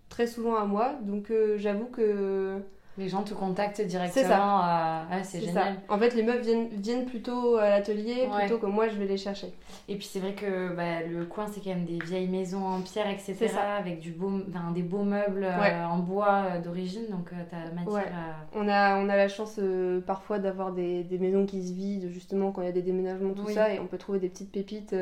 très 0.09 0.27
souvent 0.27 0.55
à 0.55 0.65
moi. 0.65 0.93
Donc 1.03 1.31
euh, 1.31 1.57
j'avoue 1.57 1.87
que 1.87 2.61
Les 2.99 3.07
gens 3.07 3.23
te 3.23 3.33
contactent 3.33 3.81
directement. 3.81 4.23
C'est 4.23 4.29
ça. 4.29 5.07
c'est 5.23 5.41
génial. 5.41 5.77
En 5.87 5.97
fait, 5.97 6.13
les 6.15 6.23
meufs 6.23 6.41
viennent, 6.41 6.67
viennent 6.67 7.05
plutôt 7.05 7.55
à 7.55 7.69
l'atelier 7.69 8.27
plutôt 8.37 8.57
que 8.57 8.65
moi 8.65 8.89
je 8.89 8.95
vais 8.97 9.05
les 9.05 9.17
chercher. 9.17 9.53
Et 9.87 9.95
puis 9.95 10.05
c'est 10.05 10.19
vrai 10.19 10.33
que 10.33 10.75
bah, 10.75 11.01
le 11.09 11.25
coin 11.25 11.47
c'est 11.47 11.61
quand 11.61 11.69
même 11.69 11.85
des 11.85 11.97
vieilles 11.97 12.27
maisons 12.27 12.65
en 12.65 12.81
pierre, 12.81 13.09
etc. 13.09 13.47
Avec 13.77 13.99
du 13.99 14.11
beau, 14.11 14.31
des 14.75 14.81
beaux 14.81 15.03
meubles 15.03 15.45
euh, 15.45 15.85
en 15.85 15.97
bois 15.97 16.45
euh, 16.45 16.59
d'origine, 16.59 17.07
donc 17.09 17.29
tu 17.29 17.55
as 17.55 17.71
matière 17.73 18.13
à... 18.13 18.57
On 18.57 18.67
a, 18.67 18.97
on 18.97 19.07
a 19.09 19.15
la 19.15 19.29
chance 19.29 19.59
parfois 20.05 20.39
d'avoir 20.39 20.73
des, 20.73 21.03
des, 21.03 21.17
maisons 21.17 21.45
qui 21.45 21.65
se 21.65 21.73
vident 21.73 22.09
justement 22.09 22.51
quand 22.51 22.61
il 22.61 22.65
y 22.65 22.69
a 22.69 22.73
des 22.73 22.81
déménagements, 22.81 23.33
tout 23.33 23.49
ça, 23.49 23.73
et 23.73 23.79
on 23.79 23.87
peut 23.87 23.97
trouver 23.97 24.19
des 24.19 24.29
petites 24.29 24.51
pépites 24.51 24.95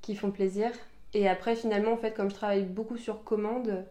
qui 0.00 0.14
font 0.14 0.30
plaisir. 0.30 0.70
Et 1.14 1.28
après, 1.28 1.56
finalement, 1.56 1.92
en 1.92 1.96
fait, 1.96 2.12
comme 2.12 2.30
je 2.30 2.34
travaille 2.34 2.64
beaucoup 2.64 2.96
sur 2.96 3.24
commande, 3.24 3.84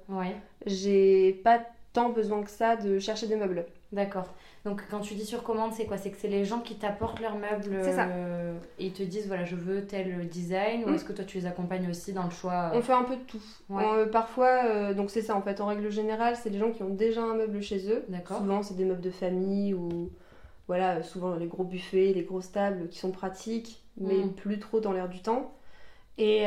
j'ai 0.65 1.33
pas 1.43 1.59
tant 1.96 2.10
besoin 2.10 2.44
que 2.44 2.50
ça 2.52 2.75
de 2.75 3.00
chercher 3.00 3.25
des 3.25 3.38
meubles. 3.38 3.66
D'accord. 3.94 4.28
Donc 4.66 4.82
quand 4.92 5.00
tu 5.00 5.14
dis 5.14 5.25
sur 5.25 5.44
commande, 5.44 5.72
c'est 5.74 5.86
quoi? 5.86 5.98
C'est 5.98 6.10
que 6.10 6.18
c'est 6.18 6.28
les 6.28 6.44
gens 6.44 6.60
qui 6.60 6.75
t'apportent 6.75 7.22
leurs 7.22 7.38
meubles 7.38 7.72
euh, 7.72 8.58
et 8.80 8.90
te 8.92 9.02
disent 9.02 9.28
voilà 9.28 9.46
je 9.46 9.56
veux 9.56 9.86
tel 9.86 10.28
design 10.28 10.84
ou 10.84 10.90
mm. 10.90 10.96
est-ce 10.96 11.06
que 11.06 11.14
toi 11.14 11.24
tu 11.24 11.38
les 11.38 11.46
accompagnes 11.46 11.90
aussi 11.90 12.12
dans 12.12 12.25
le 12.25 12.32
choix 12.32 12.72
euh? 12.74 12.78
On 12.78 12.82
fait 12.82 12.94
un 12.94 13.04
peu 13.04 13.16
de 13.16 13.22
tout. 13.22 13.42
Euh, 13.72 14.08
parfois, 14.08 14.94
donc 14.94 15.10
c'est 15.10 15.22
ça 15.22 15.36
en 15.36 15.42
fait, 15.42 15.62
en 15.62 15.68
règle 15.68 15.90
générale, 15.90 16.36
c'est 16.36 16.50
les 16.50 16.60
gens 16.60 16.72
qui 16.72 16.84
ont 16.84 16.90
déjà 16.90 17.24
un 17.24 17.36
meuble 17.36 17.62
chez 17.62 17.90
eux. 17.90 18.04
D'accord. 18.10 18.40
Souvent 18.40 18.62
c'est 18.62 18.75
des 18.75 18.86
meubles 18.86 19.02
de 19.02 19.12
famille 19.12 19.74
ou 19.74 20.12
voilà, 20.68 21.02
souvent 21.02 21.36
les 21.36 21.48
gros 21.48 21.64
buffets, 21.64 22.12
les 22.14 22.24
grosses 22.24 22.52
tables 22.52 22.90
qui 22.90 23.00
sont 23.00 23.12
pratiques 23.12 23.82
mais 23.98 24.25
mm. 24.25 24.34
plus 24.34 24.60
trop 24.60 24.82
dans 24.82 24.92
l'air 24.92 25.08
du 25.08 25.22
temps. 25.22 25.54
Et 26.18 26.46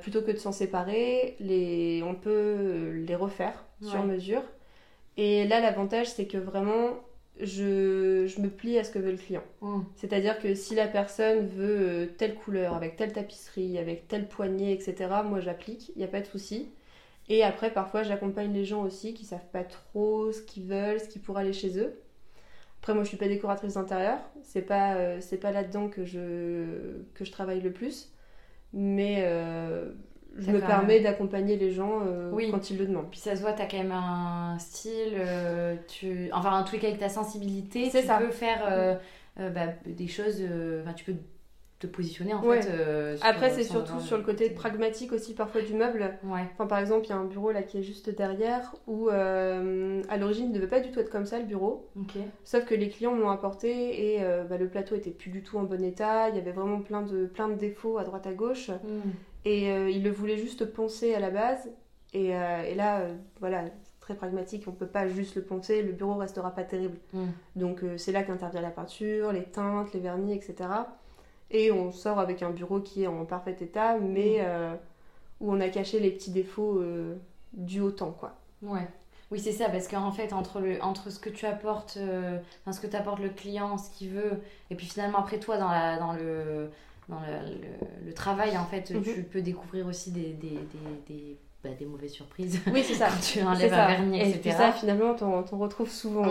plutôt 0.00 0.22
que 0.22 0.30
de 0.30 0.36
s'en 0.36 0.52
séparer, 0.52 1.36
les... 1.40 2.02
on 2.04 2.14
peut 2.14 2.92
les 3.04 3.16
refaire 3.16 3.64
sur 3.82 4.04
mesure. 4.04 4.42
Et 5.18 5.46
là, 5.48 5.60
l'avantage, 5.60 6.06
c'est 6.06 6.26
que 6.26 6.38
vraiment, 6.38 6.90
je, 7.40 8.26
je, 8.26 8.40
me 8.40 8.48
plie 8.48 8.78
à 8.78 8.84
ce 8.84 8.92
que 8.92 9.00
veut 9.00 9.10
le 9.10 9.18
client. 9.18 9.42
Mm. 9.60 9.80
C'est-à-dire 9.96 10.38
que 10.38 10.54
si 10.54 10.76
la 10.76 10.86
personne 10.86 11.46
veut 11.46 11.78
euh, 11.80 12.06
telle 12.06 12.36
couleur, 12.36 12.74
avec 12.74 12.96
telle 12.96 13.12
tapisserie, 13.12 13.78
avec 13.78 14.06
telle 14.06 14.28
poignée, 14.28 14.72
etc., 14.72 15.10
moi 15.24 15.40
j'applique, 15.40 15.90
il 15.96 15.98
n'y 15.98 16.04
a 16.04 16.08
pas 16.08 16.20
de 16.20 16.26
souci. 16.26 16.68
Et 17.28 17.42
après, 17.42 17.72
parfois, 17.72 18.04
j'accompagne 18.04 18.52
les 18.54 18.64
gens 18.64 18.82
aussi 18.84 19.12
qui 19.12 19.24
savent 19.24 19.50
pas 19.52 19.64
trop 19.64 20.32
ce 20.32 20.40
qu'ils 20.40 20.64
veulent, 20.64 21.00
ce 21.00 21.08
qui 21.08 21.18
pourrait 21.18 21.42
aller 21.42 21.52
chez 21.52 21.78
eux. 21.78 22.00
Après, 22.80 22.94
moi, 22.94 23.02
je 23.02 23.08
suis 23.08 23.18
pas 23.18 23.28
décoratrice 23.28 23.74
d'intérieur. 23.74 24.18
C'est 24.42 24.62
pas, 24.62 24.94
euh, 24.94 25.18
c'est 25.20 25.36
pas 25.38 25.50
là-dedans 25.50 25.88
que 25.88 26.04
je, 26.04 27.02
que 27.14 27.24
je 27.24 27.32
travaille 27.32 27.60
le 27.60 27.72
plus. 27.72 28.12
Mais 28.72 29.24
euh, 29.26 29.90
je 30.36 30.50
me 30.50 30.60
permets 30.60 31.00
d'accompagner 31.00 31.56
les 31.56 31.70
gens 31.70 32.00
euh, 32.06 32.30
quand 32.50 32.70
ils 32.70 32.78
le 32.78 32.86
demandent. 32.86 33.10
Puis 33.10 33.20
ça 33.20 33.36
se 33.36 33.40
voit, 33.40 33.52
tu 33.52 33.62
as 33.62 33.66
quand 33.66 33.78
même 33.78 33.92
un 33.92 34.58
style, 34.58 35.14
euh, 35.16 35.74
tu... 35.88 36.30
enfin 36.32 36.60
en 36.60 36.64
tout 36.64 36.78
cas 36.78 36.88
avec 36.88 36.98
ta 36.98 37.08
sensibilité, 37.08 37.90
tu 37.90 38.06
peux 38.06 38.30
faire 38.30 38.64
euh, 38.68 39.50
bah, 39.50 39.66
des 39.86 40.08
choses, 40.08 40.42
enfin 40.82 40.92
tu 40.92 41.04
peux 41.04 41.14
te 41.80 41.86
positionner 41.86 42.34
en 42.34 42.42
fait. 42.42 42.68
Après 43.22 43.50
c'est 43.50 43.64
surtout 43.64 44.00
sur 44.00 44.16
le 44.16 44.22
côté 44.22 44.50
pragmatique 44.50 45.12
aussi 45.12 45.34
parfois 45.34 45.62
du 45.62 45.74
meuble. 45.74 46.18
Enfin, 46.28 46.66
par 46.66 46.78
exemple 46.78 47.06
il 47.06 47.10
y 47.10 47.12
a 47.12 47.16
un 47.16 47.24
bureau 47.24 47.50
là 47.50 47.62
qui 47.62 47.78
est 47.78 47.82
juste 47.82 48.10
derrière 48.10 48.74
où 48.86 49.08
à 49.08 50.16
l'origine 50.18 50.46
il 50.46 50.50
ne 50.50 50.54
devait 50.54 50.68
pas 50.68 50.80
du 50.80 50.90
tout 50.90 51.00
être 51.00 51.10
comme 51.10 51.26
ça 51.26 51.38
le 51.38 51.46
bureau. 51.46 51.88
Sauf 52.44 52.64
que 52.64 52.74
les 52.74 52.90
clients 52.90 53.14
m'ont 53.14 53.30
apporté 53.30 54.14
et 54.14 54.20
bah, 54.48 54.56
le 54.56 54.68
plateau 54.68 54.94
était 54.94 55.10
plus 55.10 55.30
du 55.30 55.42
tout 55.42 55.58
en 55.58 55.64
bon 55.64 55.82
état, 55.82 56.28
il 56.28 56.36
y 56.36 56.38
avait 56.38 56.52
vraiment 56.52 56.80
plein 56.80 57.02
de, 57.02 57.26
plein 57.26 57.48
de 57.48 57.54
défauts 57.54 57.98
à 57.98 58.04
droite 58.04 58.26
à 58.26 58.32
gauche. 58.32 58.70
Hmm. 58.70 59.10
Et 59.44 59.70
euh, 59.70 59.90
il 59.90 60.02
le 60.02 60.10
voulait 60.10 60.36
juste 60.36 60.64
poncer 60.66 61.14
à 61.14 61.20
la 61.20 61.30
base. 61.30 61.70
Et, 62.12 62.34
euh, 62.34 62.74
là, 62.74 63.00
euh, 63.00 63.14
voilà, 63.40 63.64
très 64.00 64.14
pragmatique, 64.14 64.64
on 64.66 64.72
peut 64.72 64.86
pas 64.86 65.06
juste 65.08 65.36
le 65.36 65.42
poncer, 65.42 65.82
le 65.82 65.92
bureau 65.92 66.14
restera 66.14 66.50
pas 66.50 66.64
terrible. 66.64 66.96
Mm. 67.12 67.26
Donc 67.56 67.82
c'est 67.96 68.12
là 68.12 68.22
qu'intervient 68.22 68.62
la 68.62 68.70
peinture, 68.70 69.32
les 69.32 69.44
teintes, 69.44 69.92
les 69.92 70.00
vernis, 70.00 70.34
etc. 70.34 70.68
Et 71.50 71.72
on 71.72 71.92
sort 71.92 72.18
avec 72.18 72.42
un 72.42 72.50
bureau 72.50 72.80
qui 72.80 73.04
est 73.04 73.06
en 73.06 73.24
parfait 73.24 73.56
état, 73.60 73.98
mais 73.98 74.40
mm. 74.40 74.76
où 75.40 75.52
on 75.52 75.60
a 75.60 75.68
caché 75.68 76.00
les 76.00 76.10
petits 76.10 76.30
défauts 76.30 76.82
du 77.52 77.80
haut 77.80 77.90
temps, 77.90 78.12
quoi. 78.18 78.34
Ouais. 78.62 78.86
Oui, 79.30 79.38
c'est 79.38 79.52
ça, 79.52 79.68
parce 79.68 79.88
qu'en 79.88 80.10
fait, 80.10 80.32
entre, 80.32 80.60
le, 80.60 80.82
entre 80.82 81.10
ce 81.10 81.18
que 81.18 81.28
tu 81.28 81.44
apportes, 81.44 81.98
ce 81.98 82.80
que 82.80 82.86
t'apporte 82.86 83.20
le 83.20 83.28
client, 83.28 83.76
ce 83.76 83.90
qu'il 83.90 84.08
veut, 84.08 84.40
et 84.70 84.74
puis 84.74 84.86
finalement, 84.86 85.18
après 85.18 85.38
toi, 85.38 85.58
dans, 85.58 85.68
la, 85.70 85.98
dans 85.98 86.14
le 86.14 86.70
dans 87.08 87.20
le, 88.04 88.12
travail, 88.12 88.56
en 88.56 88.66
fait, 88.66 88.90
mhm. 88.90 89.02
tu 89.02 89.22
peux 89.22 89.40
découvrir 89.40 89.86
aussi 89.86 90.10
des, 90.10 90.32
des, 90.32 90.58
des, 91.08 91.38
bah, 91.64 91.70
des, 91.78 91.86
mauvaises 91.86 92.12
surprises. 92.12 92.60
Oui, 92.72 92.82
c'est 92.84 92.94
ça. 92.94 93.08
tu 93.22 93.42
enlèves 93.42 93.72
un 93.72 93.86
vernis, 93.86 94.20
etc. 94.20 94.34
Et 94.36 94.40
puis 94.40 94.52
ça, 94.52 94.72
finalement, 94.72 95.14
t'en, 95.14 95.42
retrouves 95.58 95.90
souvent. 95.90 96.26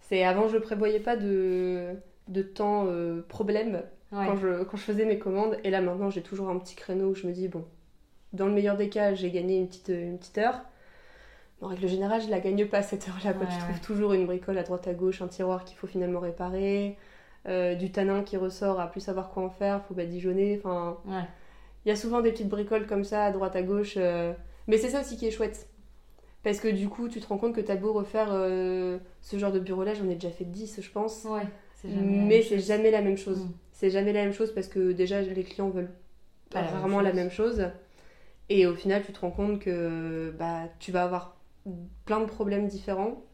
C'est 0.00 0.24
avant, 0.24 0.48
je 0.48 0.58
prévoyais 0.58 1.00
pas 1.00 1.16
de, 1.16 1.94
de 2.28 2.42
temps 2.42 2.84
euh, 2.86 3.22
problème 3.28 3.82
quand, 4.10 4.36
je, 4.36 4.62
quand 4.64 4.76
je 4.76 4.82
faisais 4.82 5.06
mes 5.06 5.18
commandes. 5.18 5.56
Et 5.64 5.70
là, 5.70 5.80
maintenant, 5.80 6.10
j'ai 6.10 6.22
toujours 6.22 6.50
un 6.50 6.58
petit 6.58 6.74
créneau 6.74 7.10
où 7.10 7.14
je 7.14 7.26
me 7.26 7.32
dis, 7.32 7.48
bon, 7.48 7.64
dans 8.32 8.46
le 8.46 8.52
meilleur 8.52 8.76
des 8.76 8.88
cas, 8.88 9.14
j'ai 9.14 9.30
gagné 9.30 9.58
une 9.58 9.68
petite, 9.68 9.88
une 9.88 10.18
petite 10.18 10.38
heure. 10.38 10.60
En 11.62 11.68
règle 11.68 11.86
générale, 11.86 12.20
je 12.20 12.28
la 12.28 12.40
gagne 12.40 12.66
pas 12.66 12.82
cette 12.82 13.08
heure-là. 13.08 13.30
Ouais, 13.30 13.46
je 13.48 13.58
trouve 13.64 13.80
toujours 13.80 14.12
une 14.12 14.26
bricole 14.26 14.58
à 14.58 14.64
droite 14.64 14.88
à 14.88 14.94
gauche, 14.94 15.22
un 15.22 15.28
tiroir 15.28 15.64
qu'il 15.64 15.76
faut 15.76 15.86
finalement 15.86 16.20
réparer. 16.20 16.96
Euh, 17.48 17.74
du 17.74 17.90
tanin 17.90 18.22
qui 18.22 18.36
ressort 18.36 18.78
à 18.78 18.88
plus 18.88 19.00
savoir 19.00 19.30
quoi 19.30 19.42
en 19.42 19.50
faire, 19.50 19.84
faut 19.86 19.94
badigeonner. 19.94 20.60
Enfin, 20.62 20.98
il 21.84 21.88
y 21.88 21.90
a 21.90 21.96
souvent 21.96 22.20
des 22.20 22.30
petites 22.30 22.48
bricoles 22.48 22.86
comme 22.86 23.02
ça 23.02 23.24
à 23.24 23.32
droite 23.32 23.56
à 23.56 23.62
gauche. 23.62 23.94
Euh, 23.96 24.32
mais 24.68 24.78
c'est 24.78 24.90
ça 24.90 25.00
aussi 25.00 25.16
qui 25.16 25.26
est 25.26 25.32
chouette. 25.32 25.68
Parce 26.44 26.60
que 26.60 26.68
du 26.68 26.88
coup, 26.88 27.08
tu 27.08 27.20
te 27.20 27.26
rends 27.26 27.38
compte 27.38 27.54
que 27.54 27.60
t'as 27.60 27.74
beau 27.74 27.92
refaire 27.92 28.28
euh, 28.30 28.98
ce 29.20 29.38
genre 29.38 29.50
de 29.50 29.58
bureau-là, 29.58 29.94
j'en 29.94 30.08
ai 30.08 30.14
déjà 30.14 30.30
fait 30.30 30.44
10, 30.44 30.80
je 30.80 30.90
pense. 30.90 31.24
Ouais, 31.24 31.46
mais 31.84 32.42
c'est 32.42 32.60
jamais 32.60 32.92
la 32.92 33.00
même 33.00 33.16
chose. 33.16 33.44
Mm. 33.44 33.50
C'est 33.72 33.90
jamais 33.90 34.12
la 34.12 34.22
même 34.22 34.32
chose 34.32 34.54
parce 34.54 34.68
que 34.68 34.92
déjà, 34.92 35.20
les 35.20 35.42
clients 35.42 35.70
veulent 35.70 35.92
pas 36.50 36.62
rarement 36.62 37.00
la 37.00 37.12
même 37.12 37.30
chose. 37.30 37.70
Et 38.48 38.66
au 38.66 38.74
final, 38.74 39.02
tu 39.04 39.12
te 39.12 39.20
rends 39.20 39.30
compte 39.32 39.58
que 39.58 40.32
bah, 40.38 40.68
tu 40.78 40.92
vas 40.92 41.04
avoir 41.04 41.36
plein 42.04 42.20
de 42.20 42.26
problèmes 42.26 42.68
différents 42.68 43.24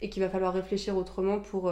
et 0.00 0.08
qu'il 0.08 0.22
va 0.22 0.30
falloir 0.30 0.54
réfléchir 0.54 0.96
autrement 0.96 1.40
pour, 1.40 1.70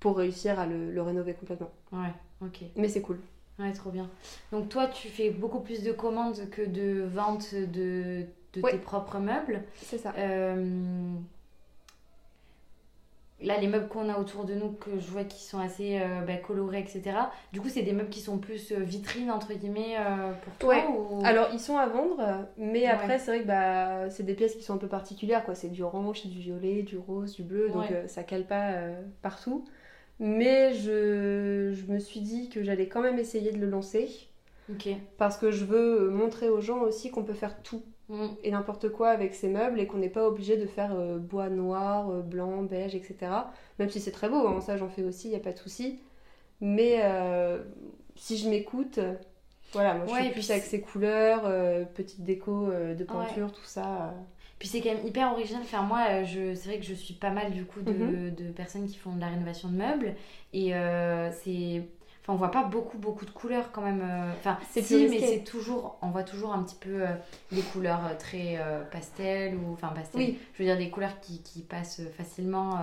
pour 0.00 0.16
réussir 0.16 0.58
à 0.58 0.66
le, 0.66 1.00
rénover 1.02 1.34
complètement. 1.34 1.70
Ouais, 1.92 2.12
ok. 2.42 2.60
Mais 2.76 2.88
c'est 2.88 3.02
cool. 3.02 3.18
Ouais, 3.58 3.72
trop 3.72 3.90
bien. 3.90 4.08
Donc 4.52 4.68
toi, 4.68 4.86
tu 4.86 5.08
fais 5.08 5.30
beaucoup 5.30 5.60
plus 5.60 5.82
de 5.82 5.92
commandes 5.92 6.48
que 6.50 6.62
de 6.62 7.02
ventes 7.02 7.54
de, 7.54 8.24
de 8.52 8.60
tes 8.60 8.78
propres 8.78 9.18
meubles. 9.18 9.62
C'est 9.82 9.98
ça. 9.98 10.12
Euh, 10.16 11.12
là, 13.40 13.58
les 13.58 13.66
meubles 13.66 13.88
qu'on 13.88 14.08
a 14.08 14.16
autour 14.16 14.44
de 14.44 14.54
nous, 14.54 14.70
que 14.70 15.00
je 15.00 15.10
vois 15.10 15.24
qui 15.24 15.42
sont 15.42 15.58
assez 15.58 15.98
euh, 16.00 16.20
bah, 16.24 16.36
colorés, 16.36 16.78
etc. 16.78 17.16
Du 17.52 17.60
coup, 17.60 17.68
c'est 17.68 17.82
des 17.82 17.92
meubles 17.92 18.10
qui 18.10 18.20
sont 18.20 18.38
plus 18.38 18.70
euh, 18.70 18.78
vitrines, 18.78 19.32
entre 19.32 19.52
guillemets, 19.52 19.96
pour 20.44 20.54
toi 20.54 20.76
ouais. 20.76 21.24
Alors, 21.24 21.48
ils 21.52 21.58
sont 21.58 21.78
à 21.78 21.88
vendre, 21.88 22.46
mais 22.58 22.86
après, 22.86 23.18
c'est 23.18 23.32
vrai 23.32 23.40
que 23.40 23.48
bah, 23.48 24.08
c'est 24.10 24.22
des 24.22 24.34
pièces 24.34 24.54
qui 24.54 24.62
sont 24.62 24.74
un 24.74 24.78
peu 24.78 24.88
particulières. 24.88 25.44
quoi. 25.44 25.56
C'est 25.56 25.68
du 25.68 25.82
orange, 25.82 26.26
du 26.26 26.38
violet, 26.38 26.82
du 26.82 26.96
rose, 26.96 27.34
du 27.34 27.42
bleu, 27.42 27.70
donc 27.70 27.86
ça 28.06 28.22
cale 28.22 28.46
pas 28.46 28.74
partout. 29.20 29.64
Mais 30.20 30.74
je, 30.74 31.72
je, 31.72 31.92
me 31.92 31.98
suis 31.98 32.20
dit 32.20 32.48
que 32.48 32.62
j'allais 32.62 32.88
quand 32.88 33.00
même 33.00 33.18
essayer 33.18 33.52
de 33.52 33.58
le 33.58 33.68
lancer. 33.68 34.28
Parce 35.16 35.38
que 35.38 35.50
je 35.50 35.64
veux 35.64 36.10
montrer 36.10 36.50
aux 36.50 36.60
gens 36.60 36.80
aussi 36.80 37.10
qu'on 37.10 37.24
peut 37.24 37.34
faire 37.34 37.62
tout 37.62 37.82
mm. 38.08 38.26
et 38.44 38.50
n'importe 38.50 38.90
quoi 38.90 39.08
avec 39.08 39.34
ces 39.34 39.48
meubles 39.48 39.80
et 39.80 39.86
qu'on 39.86 39.98
n'est 39.98 40.10
pas 40.10 40.26
obligé 40.26 40.56
de 40.56 40.66
faire 40.66 40.94
euh, 40.94 41.18
bois 41.18 41.48
noir, 41.48 42.10
euh, 42.10 42.20
blanc, 42.20 42.62
beige, 42.62 42.94
etc. 42.94 43.16
Même 43.78 43.88
si 43.88 44.00
c'est 44.00 44.10
très 44.10 44.28
beau, 44.28 44.46
hein, 44.46 44.60
ça 44.60 44.76
j'en 44.76 44.88
fais 44.88 45.02
aussi, 45.02 45.28
il 45.28 45.30
n'y 45.30 45.36
a 45.36 45.40
pas 45.40 45.52
de 45.52 45.58
souci. 45.58 46.00
Mais 46.60 47.00
euh, 47.02 47.62
si 48.16 48.36
je 48.36 48.48
m'écoute, 48.48 48.98
voilà, 49.72 49.94
moi 49.94 50.06
je 50.18 50.24
suis 50.24 50.32
plus 50.32 50.50
avec 50.50 50.64
ces 50.64 50.80
couleurs, 50.80 51.42
petite 51.94 52.24
déco 52.24 52.66
de 52.66 53.04
peinture, 53.04 53.52
tout 53.52 53.64
ça. 53.64 54.14
Puis 54.58 54.68
c'est 54.68 54.80
quand 54.80 54.92
même 54.92 55.06
hyper 55.06 55.32
original. 55.32 55.62
Enfin, 55.62 55.82
moi, 55.82 56.04
euh, 56.08 56.24
je, 56.24 56.54
c'est 56.54 56.68
vrai 56.68 56.78
que 56.78 56.84
je 56.84 56.94
suis 56.94 57.14
pas 57.14 57.30
mal 57.30 57.52
du 57.52 57.64
coup 57.64 57.80
de, 57.80 57.92
mhm. 57.92 58.34
de 58.34 58.50
personnes 58.50 58.86
qui 58.86 58.96
font 58.96 59.12
de 59.12 59.20
la 59.20 59.28
rénovation 59.28 59.68
de 59.68 59.76
meubles. 59.76 60.14
Et 60.52 60.74
euh, 60.74 61.30
c'est. 61.30 61.82
Enfin, 62.22 62.32
on 62.32 62.36
voit 62.36 62.50
pas 62.50 62.64
beaucoup, 62.64 62.98
beaucoup 62.98 63.24
de 63.24 63.30
couleurs 63.30 63.70
quand 63.72 63.82
même. 63.82 64.02
Euh, 64.02 64.32
enfin, 64.32 64.58
c'est 64.68 64.82
si, 64.82 65.06
mais 65.08 65.20
c'est 65.20 65.44
toujours. 65.44 65.98
On 66.02 66.08
voit 66.08 66.24
toujours 66.24 66.52
un 66.52 66.62
petit 66.62 66.76
peu 66.76 67.04
des 67.52 67.62
couleurs 67.62 68.18
très 68.18 68.58
pastel 68.90 69.54
ou. 69.54 69.72
Enfin, 69.72 69.88
pastel. 69.88 70.20
Oui. 70.20 70.38
Je 70.54 70.62
veux 70.62 70.68
dire, 70.68 70.76
des 70.76 70.90
couleurs 70.90 71.20
qui, 71.20 71.40
qui 71.42 71.62
passent 71.62 72.02
facilement 72.16 72.80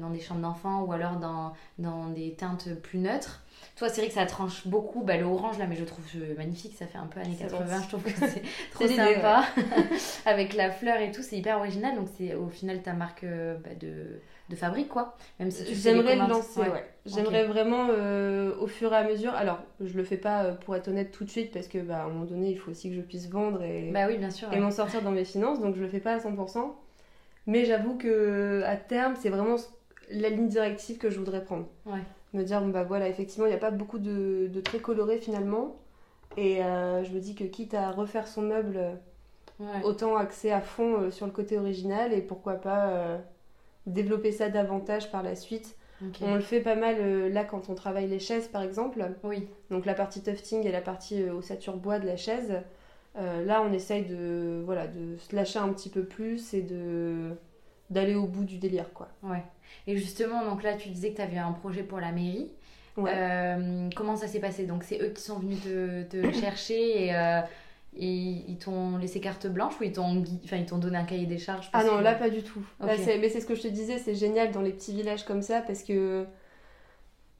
dans 0.00 0.10
des 0.10 0.20
chambres 0.20 0.40
d'enfants 0.40 0.82
ou 0.82 0.92
alors 0.92 1.16
dans, 1.16 1.52
dans 1.78 2.08
des 2.08 2.34
teintes 2.34 2.74
plus 2.82 2.98
neutres. 2.98 3.42
Toi, 3.76 3.90
c'est 3.90 4.00
vrai 4.00 4.08
que 4.08 4.14
ça 4.14 4.24
tranche 4.24 4.66
beaucoup. 4.66 5.02
Bah, 5.02 5.16
le 5.16 5.24
orange, 5.24 5.58
là, 5.58 5.66
mais 5.66 5.76
je 5.76 5.84
trouve 5.84 6.04
magnifique. 6.36 6.74
Ça 6.76 6.86
fait 6.86 6.98
un 6.98 7.06
peu 7.06 7.20
années 7.20 7.36
80. 7.38 7.82
Je 7.82 7.88
trouve 7.88 8.02
que 8.02 8.10
c'est 8.18 8.42
trop 8.72 8.86
sympa. 8.86 9.44
Avec 10.26 10.54
la 10.54 10.70
fleur 10.70 10.98
et 11.00 11.10
tout, 11.10 11.22
c'est 11.22 11.36
hyper 11.36 11.58
original. 11.58 11.94
Donc, 11.94 12.08
c'est 12.16 12.34
au 12.34 12.48
final 12.48 12.82
ta 12.82 12.94
marque 12.94 13.24
euh, 13.24 13.56
bah, 13.58 13.74
de, 13.78 14.20
de 14.48 14.56
fabrique, 14.56 14.88
quoi. 14.88 15.16
Même 15.38 15.50
si 15.50 15.74
J'aimerais 15.74 16.16
le 16.16 16.26
lancer, 16.26 16.60
ouais. 16.60 16.86
J'aimerais 17.04 17.44
vraiment 17.44 17.88
euh, 17.90 18.54
au 18.58 18.66
fur 18.66 18.92
et 18.94 18.96
à 18.96 19.04
mesure. 19.04 19.34
Alors, 19.34 19.58
je 19.80 19.94
le 19.94 20.04
fais 20.04 20.16
pas, 20.16 20.44
euh, 20.44 20.54
pour 20.54 20.74
être 20.74 20.88
honnête, 20.88 21.10
tout 21.10 21.24
de 21.24 21.30
suite, 21.30 21.52
parce 21.52 21.68
que 21.68 21.78
bah, 21.78 21.98
à 21.98 22.04
un 22.04 22.08
moment 22.08 22.24
donné, 22.24 22.50
il 22.50 22.58
faut 22.58 22.70
aussi 22.70 22.88
que 22.88 22.96
je 22.96 23.02
puisse 23.02 23.28
vendre 23.28 23.62
et, 23.62 23.90
bah 23.92 24.06
oui, 24.08 24.16
bien 24.16 24.30
sûr, 24.30 24.50
et 24.52 24.58
m'en 24.58 24.70
sortir 24.70 25.02
dans 25.02 25.12
mes 25.12 25.24
finances. 25.24 25.60
Donc, 25.60 25.76
je 25.76 25.82
le 25.82 25.88
fais 25.88 26.00
pas 26.00 26.14
à 26.14 26.18
100%. 26.18 26.72
Mais 27.46 27.64
j'avoue 27.64 27.96
que 27.96 28.62
à 28.64 28.76
terme, 28.76 29.14
c'est 29.20 29.28
vraiment 29.30 29.56
la 30.10 30.28
ligne 30.28 30.48
directive 30.48 30.98
que 30.98 31.10
je 31.10 31.18
voudrais 31.18 31.44
prendre. 31.44 31.66
Ouais. 31.86 32.00
Me 32.34 32.42
dire, 32.42 32.60
bon 32.60 32.68
bah 32.68 32.82
voilà, 32.84 33.08
effectivement, 33.08 33.46
il 33.46 33.50
n'y 33.50 33.54
a 33.56 33.58
pas 33.58 33.70
beaucoup 33.70 33.98
de, 33.98 34.48
de 34.52 34.60
traits 34.60 34.82
colorés 34.82 35.18
finalement. 35.18 35.76
Et 36.36 36.62
euh, 36.62 37.02
je 37.04 37.12
me 37.12 37.20
dis 37.20 37.34
que 37.34 37.44
quitte 37.44 37.74
à 37.74 37.90
refaire 37.90 38.26
son 38.28 38.42
meuble, 38.42 38.80
Ouais. 39.58 39.82
autant 39.84 40.16
axer 40.16 40.50
à 40.50 40.60
fond 40.60 41.00
euh, 41.00 41.10
sur 41.10 41.24
le 41.24 41.32
côté 41.32 41.56
original 41.56 42.12
et 42.12 42.20
pourquoi 42.20 42.56
pas 42.56 42.88
euh, 42.88 43.16
développer 43.86 44.30
ça 44.30 44.50
davantage 44.50 45.10
par 45.10 45.22
la 45.22 45.34
suite. 45.34 45.76
On 46.20 46.34
le 46.34 46.42
fait 46.42 46.60
pas 46.60 46.74
mal 46.74 47.28
là 47.32 47.42
quand 47.44 47.70
on 47.70 47.74
travaille 47.74 48.06
les 48.06 48.18
chaises 48.18 48.48
par 48.48 48.60
exemple. 48.62 49.02
Oui. 49.24 49.48
Donc 49.70 49.86
la 49.86 49.94
partie 49.94 50.22
tufting 50.22 50.66
et 50.66 50.70
la 50.72 50.82
partie 50.82 51.24
ossature 51.30 51.78
bois 51.78 51.98
de 51.98 52.06
la 52.06 52.18
chaise. 52.18 52.52
Euh, 53.18 53.44
là, 53.44 53.62
on 53.62 53.72
essaye 53.72 54.04
de, 54.04 54.62
voilà, 54.64 54.86
de 54.86 55.16
se 55.16 55.34
lâcher 55.34 55.58
un 55.58 55.68
petit 55.72 55.88
peu 55.88 56.04
plus 56.04 56.54
et 56.54 56.62
de 56.62 57.30
d'aller 57.88 58.16
au 58.16 58.26
bout 58.26 58.44
du 58.44 58.58
délire 58.58 58.92
quoi. 58.92 59.08
Ouais. 59.22 59.44
Et 59.86 59.96
justement, 59.96 60.44
donc 60.44 60.62
là, 60.64 60.74
tu 60.74 60.88
disais 60.88 61.10
que 61.12 61.16
tu 61.16 61.22
avais 61.22 61.38
un 61.38 61.52
projet 61.52 61.82
pour 61.82 62.00
la 62.00 62.10
mairie. 62.12 62.50
Ouais. 62.96 63.12
Euh, 63.14 63.88
comment 63.94 64.16
ça 64.16 64.26
s'est 64.26 64.40
passé? 64.40 64.66
Donc, 64.66 64.82
c'est 64.82 65.00
eux 65.00 65.10
qui 65.10 65.22
sont 65.22 65.38
venus 65.38 65.60
te, 65.62 66.02
te 66.02 66.32
chercher 66.40 67.06
et, 67.06 67.14
euh, 67.14 67.40
et 67.96 68.08
ils 68.48 68.58
t'ont 68.58 68.96
laissé 68.98 69.20
carte 69.20 69.46
blanche 69.46 69.74
ou 69.80 69.84
ils 69.84 69.92
t'ont 69.92 70.24
enfin, 70.44 70.56
ils 70.56 70.66
t'ont 70.66 70.78
donné 70.78 70.96
un 70.96 71.04
cahier 71.04 71.26
des 71.26 71.38
charges? 71.38 71.70
Ah 71.72 71.84
non, 71.84 72.00
là 72.00 72.14
pas 72.14 72.28
du 72.28 72.42
tout. 72.42 72.64
Là, 72.80 72.94
mais 73.20 73.28
c'est 73.28 73.40
ce 73.40 73.46
que 73.46 73.54
je 73.54 73.62
te 73.62 73.68
disais, 73.68 73.98
c'est 73.98 74.14
génial 74.14 74.50
dans 74.50 74.62
les 74.62 74.72
petits 74.72 74.92
villages 74.92 75.24
comme 75.24 75.42
ça 75.42 75.60
parce 75.60 75.82
que 75.82 76.26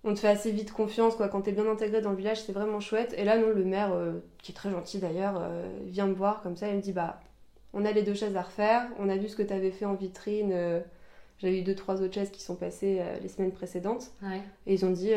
on 0.07 0.15
te 0.15 0.21
fait 0.21 0.29
assez 0.29 0.51
vite 0.53 0.73
confiance 0.73 1.15
quoi. 1.17 1.29
Quand 1.29 1.43
t'es 1.43 1.53
bien 1.53 1.67
intégré 1.71 2.01
dans 2.01 2.11
le 2.11 2.17
village, 2.17 2.41
c'est 2.43 2.53
vraiment 2.53 2.81
chouette. 2.81 3.15
Et 3.19 3.25
là 3.25 3.37
non, 3.39 3.49
le 3.49 3.65
maire, 3.65 3.93
euh, 3.93 4.13
qui 4.39 4.53
est 4.53 4.55
très 4.55 4.71
gentil 4.71 4.99
d'ailleurs, 4.99 5.39
euh, 5.43 5.67
vient 5.85 6.07
me 6.07 6.15
voir 6.15 6.41
comme 6.43 6.57
ça 6.57 6.69
et 6.69 6.75
me 6.75 6.81
dit 6.81 6.93
bah 6.93 7.21
on 7.75 7.85
a 7.85 7.93
les 7.93 8.03
deux 8.03 8.15
chaises 8.15 8.37
à 8.37 8.43
refaire. 8.43 8.87
On 8.99 9.09
a 9.11 9.17
vu 9.17 9.29
ce 9.29 9.37
que 9.37 9.43
t'avais 9.43 9.71
fait 9.71 9.85
en 9.85 9.95
vitrine. 9.95 10.51
euh, 10.53 10.81
J'avais 11.39 11.59
eu 11.59 11.63
deux 11.63 11.75
trois 11.75 12.01
autres 12.01 12.15
chaises 12.15 12.31
qui 12.31 12.41
sont 12.41 12.55
passées 12.57 13.03
les 13.21 13.29
semaines 13.29 13.53
précédentes 13.53 14.11
Ouais. 14.23 14.41
et 14.67 14.73
ils 14.75 14.85
ont 14.87 14.91
dit 14.91 15.13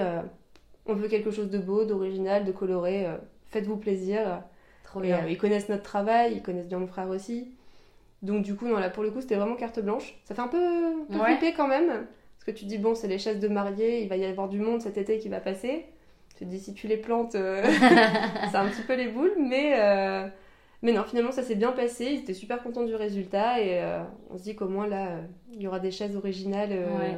on 0.86 0.93
veut 0.96 1.08
quelque 1.08 1.31
chose 1.31 1.50
de 1.50 1.60
beau, 1.60 1.86
d'original, 1.86 2.43
de 2.46 2.51
coloré. 2.51 3.08
Faites-vous 3.51 3.77
plaisir. 3.77 4.41
Trop 4.84 5.00
Et, 5.01 5.08
bien. 5.08 5.25
ils 5.27 5.38
connaissent 5.38 5.69
notre 5.69 5.84
travail, 5.84 6.34
ils 6.36 6.41
connaissent 6.41 6.67
bien 6.67 6.79
mon 6.79 6.88
frère 6.88 7.10
aussi. 7.10 7.51
Donc 8.24 8.43
du 8.43 8.55
coup, 8.55 8.67
non, 8.67 8.77
là 8.79 8.89
pour 8.89 9.03
le 9.03 9.12
coup, 9.12 9.22
c'était 9.22 9.36
vraiment 9.36 9.55
carte 9.55 9.79
blanche. 9.79 10.19
Ça 10.25 10.36
fait 10.36 10.41
un 10.41 10.48
peu, 10.48 10.58
un 10.58 11.05
peu 11.10 11.17
Ouais. 11.19 11.38
flipper 11.38 11.53
quand 11.55 11.67
même. 11.67 12.05
Que 12.51 12.58
tu 12.58 12.65
dis, 12.65 12.77
bon, 12.79 12.96
c'est 12.96 13.08
les 13.08 13.20
chaises 13.20 13.39
de 13.39 13.48
mariée, 13.48 14.01
il 14.01 14.10
va 14.10 14.15
y 14.18 14.25
avoir 14.25 14.50
du 14.50 14.60
monde 14.60 14.82
cet 14.82 14.98
été 14.98 15.20
qui 15.20 15.29
va 15.29 15.39
passer. 15.39 15.86
Tu 16.38 16.46
te 16.46 16.50
dis, 16.50 16.60
si 16.60 16.74
tu 16.74 16.88
les 16.88 16.98
plantes, 16.98 17.36
euh, 17.36 17.62
c'est 18.51 18.58
un 18.58 18.68
petit 18.68 18.82
peu 18.82 18.96
les 18.96 19.08
boules. 19.08 19.34
Mais, 19.39 19.74
euh, 19.77 20.27
mais 20.82 20.91
non, 20.94 21.03
finalement, 21.03 21.32
ça 21.32 21.44
s'est 21.44 21.56
bien 21.56 21.72
passé. 21.74 22.06
Ils 22.06 22.20
étaient 22.22 22.34
super 22.34 22.63
contents 22.63 22.86
du 22.86 22.96
résultat. 22.96 23.60
Et 23.62 23.82
euh, 23.84 24.00
on 24.32 24.38
se 24.38 24.44
dit 24.44 24.56
qu'au 24.56 24.68
moins 24.68 24.88
là, 24.88 25.10
il 25.53 25.62
y 25.62 25.68
aura 25.68 25.79
des 25.79 25.91
chaises 25.91 26.15
originales 26.15 26.70
euh, 26.72 26.98
Ouais. 26.98 27.18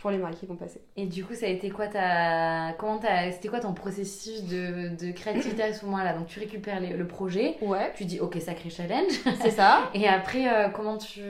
pour 0.00 0.10
les 0.12 0.16
mariés 0.18 0.36
qui 0.38 0.46
vont 0.46 0.54
passer. 0.56 0.80
Et 0.96 1.04
du 1.06 1.24
coup, 1.24 1.34
ça 1.34 1.44
a 1.46 1.48
été 1.50 1.68
quoi 1.68 1.88
ta... 1.88 2.72
Comment 2.78 2.98
t'as... 2.98 3.32
C'était 3.32 3.48
quoi 3.48 3.60
ton 3.60 3.74
processus 3.74 4.44
de, 4.44 4.96
de 4.96 5.12
créativité 5.12 5.62
à 5.64 5.72
ce 5.74 5.84
moment-là? 5.84 6.14
Donc, 6.14 6.26
tu 6.28 6.38
récupères 6.40 6.80
les- 6.80 6.96
le 6.96 7.06
projet, 7.06 7.56
Ouais, 7.60 7.92
tu 7.96 8.04
dis, 8.06 8.18
ok, 8.20 8.40
sacré 8.40 8.70
challenge. 8.70 9.12
c'est 9.42 9.50
ça. 9.50 9.90
Et 9.94 10.06
après, 10.08 10.44
comment 10.74 10.96
tu 10.96 11.20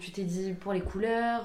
tu 0.00 0.10
t'es 0.12 0.22
dit 0.22 0.52
pour 0.52 0.72
les 0.72 0.80
couleurs 0.80 1.42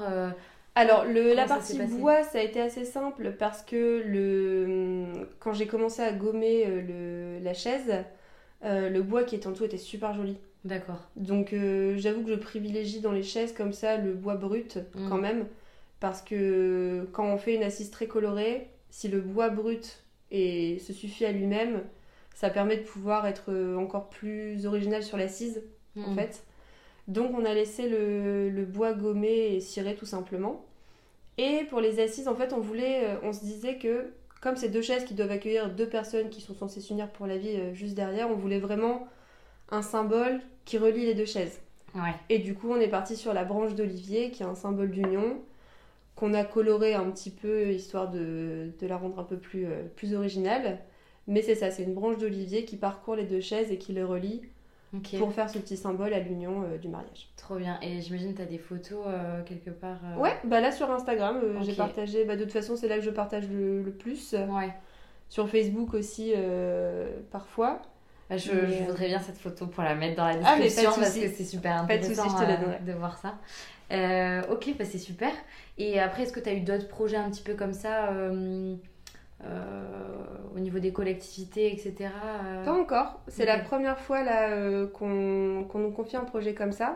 Alors, 0.76 1.06
le, 1.06 1.34
la 1.34 1.44
Comment 1.44 1.48
partie 1.60 1.78
bois, 1.78 2.24
ça 2.24 2.40
a 2.40 2.42
été 2.42 2.60
assez 2.60 2.84
simple 2.86 3.34
parce 3.38 3.62
que 3.62 4.04
le, 4.06 5.28
quand 5.40 5.54
j'ai 5.54 5.68
commencé 5.68 6.02
à 6.02 6.12
gommer 6.12 6.66
euh, 6.66 6.82
le, 7.40 7.44
la 7.44 7.54
chaise, 7.54 7.94
euh, 8.64 8.90
le 8.90 9.02
bois 9.04 9.24
qui 9.24 9.36
est 9.36 9.46
en 9.46 9.52
dessous 9.52 9.66
était 9.66 9.78
super 9.78 10.14
joli. 10.14 10.38
D'accord. 10.66 11.02
Donc, 11.16 11.54
euh, 11.54 11.96
j'avoue 11.98 12.24
que 12.24 12.30
je 12.30 12.36
privilégie 12.36 13.02
dans 13.02 13.12
les 13.12 13.22
chaises 13.24 13.54
comme 13.54 13.74
ça 13.74 13.98
le 13.98 14.14
bois 14.14 14.36
brut 14.36 14.78
Mm. 14.96 15.10
quand 15.10 15.18
même. 15.18 15.46
Parce 16.00 16.22
que 16.22 17.08
quand 17.14 17.26
on 17.26 17.38
fait 17.38 17.56
une 17.56 17.64
assise 17.64 17.92
très 17.92 18.08
colorée, 18.08 18.68
si 18.90 19.08
le 19.10 19.22
bois 19.22 19.50
brut 19.50 20.04
et 20.32 20.80
se 20.80 20.92
suffit 20.92 21.26
à 21.26 21.32
lui-même, 21.32 21.82
ça 22.34 22.50
permet 22.50 22.78
de 22.78 22.82
pouvoir 22.84 23.28
être 23.28 23.54
encore 23.78 24.10
plus 24.10 24.66
original 24.66 25.04
sur 25.04 25.18
l'assise 25.18 25.62
en 25.98 26.12
Mm. 26.12 26.16
fait. 26.16 26.44
Donc 27.08 27.32
on 27.38 27.46
a 27.46 27.54
laissé 27.54 27.90
le, 27.90 28.50
le 28.50 28.66
bois 28.66 28.94
gommé 28.94 29.56
et 29.56 29.60
ciré 29.60 29.96
tout 29.96 30.06
simplement. 30.06 30.66
Et 31.38 31.66
pour 31.70 31.82
les 31.82 32.00
assises, 32.00 32.28
en 32.28 32.36
fait, 32.36 32.54
on 32.54 32.60
voulait, 32.60 33.06
euh, 33.06 33.16
on 33.24 33.34
se 33.34 33.42
disait 33.42 33.78
que 33.78 34.12
comme 34.42 34.56
ces 34.56 34.70
deux 34.70 34.82
chaises 34.82 35.06
qui 35.06 35.14
doivent 35.14 35.32
accueillir 35.32 35.70
deux 35.70 35.88
personnes 35.88 36.30
qui 36.30 36.42
sont 36.42 36.54
censées 36.54 36.82
s'unir 36.82 37.10
pour 37.10 37.28
la 37.28 37.38
vie 37.38 37.56
euh, 37.56 37.74
juste 37.74 37.96
derrière, 37.96 38.30
on 38.30 38.36
voulait 38.36 38.60
vraiment 38.60 39.08
un 39.70 39.82
symbole 39.82 40.42
qui 40.66 40.78
relie 40.78 41.06
les 41.06 41.14
deux 41.14 41.26
chaises. 41.26 41.60
Ouais. 41.96 42.14
Et 42.30 42.40
du 42.40 42.54
coup, 42.54 42.72
on 42.72 42.80
est 42.80 42.88
parti 42.88 43.16
sur 43.16 43.34
la 43.34 43.44
branche 43.44 43.74
d'olivier 43.76 44.32
qui 44.32 44.44
est 44.44 44.46
un 44.46 44.56
symbole 44.56 44.92
d'union 44.92 45.40
qu'on 46.16 46.34
a 46.34 46.44
coloré 46.44 46.94
un 46.94 47.10
petit 47.10 47.32
peu 47.32 47.72
histoire 47.72 48.12
de, 48.12 48.70
de 48.80 48.88
la 48.88 48.98
rendre 48.98 49.20
un 49.20 49.24
peu 49.24 49.38
plus, 49.38 49.66
euh, 49.66 49.84
plus 49.96 50.14
originale. 50.14 50.80
Mais 51.28 51.42
c'est 51.42 51.56
ça, 51.56 51.72
c'est 51.72 51.84
une 51.84 51.94
branche 51.94 52.18
d'olivier 52.18 52.66
qui 52.66 52.76
parcourt 52.78 53.16
les 53.16 53.24
deux 53.24 53.40
chaises 53.42 53.72
et 53.72 53.78
qui 53.78 53.94
les 53.94 54.04
relie 54.04 54.42
Pour 55.18 55.34
faire 55.34 55.50
ce 55.50 55.58
petit 55.58 55.76
symbole 55.78 56.14
à 56.14 56.20
l'union 56.20 56.64
euh, 56.64 56.78
du 56.78 56.88
mariage. 56.88 57.30
Trop 57.36 57.56
bien. 57.56 57.80
Et 57.82 58.00
j'imagine 58.02 58.32
que 58.34 58.38
tu 58.38 58.42
as 58.44 58.46
des 58.46 58.58
photos 58.60 59.06
euh, 59.08 59.42
quelque 59.44 59.72
part. 59.72 59.98
euh, 60.06 60.22
Ouais, 60.22 60.36
bah 60.44 60.62
là 60.62 60.72
sur 60.72 60.90
Instagram, 60.92 61.42
j'ai 61.64 61.74
partagé, 61.74 62.26
bah 62.26 62.36
de 62.36 62.44
toute 62.44 62.54
façon 62.54 62.76
c'est 62.76 62.88
là 62.88 62.96
que 62.98 63.04
je 63.04 63.10
partage 63.10 63.50
le, 63.50 63.82
le 63.82 63.92
plus. 63.92 64.34
Ouais. 64.34 64.74
Sur 65.30 65.50
Facebook 65.50 65.94
aussi 65.96 66.34
parfois. 67.32 67.82
Bah, 68.30 68.38
je, 68.38 68.52
Mais, 68.52 68.78
je 68.78 68.84
voudrais 68.84 69.08
bien 69.08 69.20
cette 69.20 69.38
photo 69.38 69.68
pour 69.68 69.84
la 69.84 69.96
mettre 69.96 70.16
dans 70.16 70.26
la 70.28 70.36
Ah, 70.46 70.58
description 70.58 70.92
parce 70.96 71.14
souci. 71.14 71.22
que 71.22 71.36
c'est 71.36 71.44
super 71.44 71.86
Pas 71.86 71.98
de 71.98 72.04
souci, 72.04 72.20
intéressant 72.22 72.38
je 72.40 72.78
te 72.78 72.92
de 72.92 72.94
voir 72.94 73.18
ça. 73.18 73.36
Ok, 74.52 74.76
bah, 74.78 74.86
c'est 74.86 74.98
super. 75.00 75.32
Et 75.78 76.00
après, 76.00 76.24
est-ce 76.24 76.32
que 76.34 76.40
tu 76.40 76.50
as 76.50 76.54
eu 76.54 76.62
d'autres 76.62 76.88
projets 76.88 77.18
un 77.18 77.30
petit 77.30 77.44
peu 77.44 77.54
comme 77.56 77.74
ça 77.74 78.10
au 80.56 80.60
niveau 80.60 80.80
des 80.80 80.92
collectivités, 80.94 81.72
etc. 81.72 82.10
euh, 82.24 82.64
Pas 82.64 82.74
encore. 82.74 83.20
C'est 83.28 83.46
la 83.46 83.60
première 83.60 84.00
fois 84.00 84.24
là 84.24 84.50
euh, 84.52 84.88
qu'on 84.88 85.08
nous 85.10 85.92
confie 85.92 86.16
un 86.16 86.24
projet 86.26 86.54
comme 86.54 86.72
ça. 86.72 86.96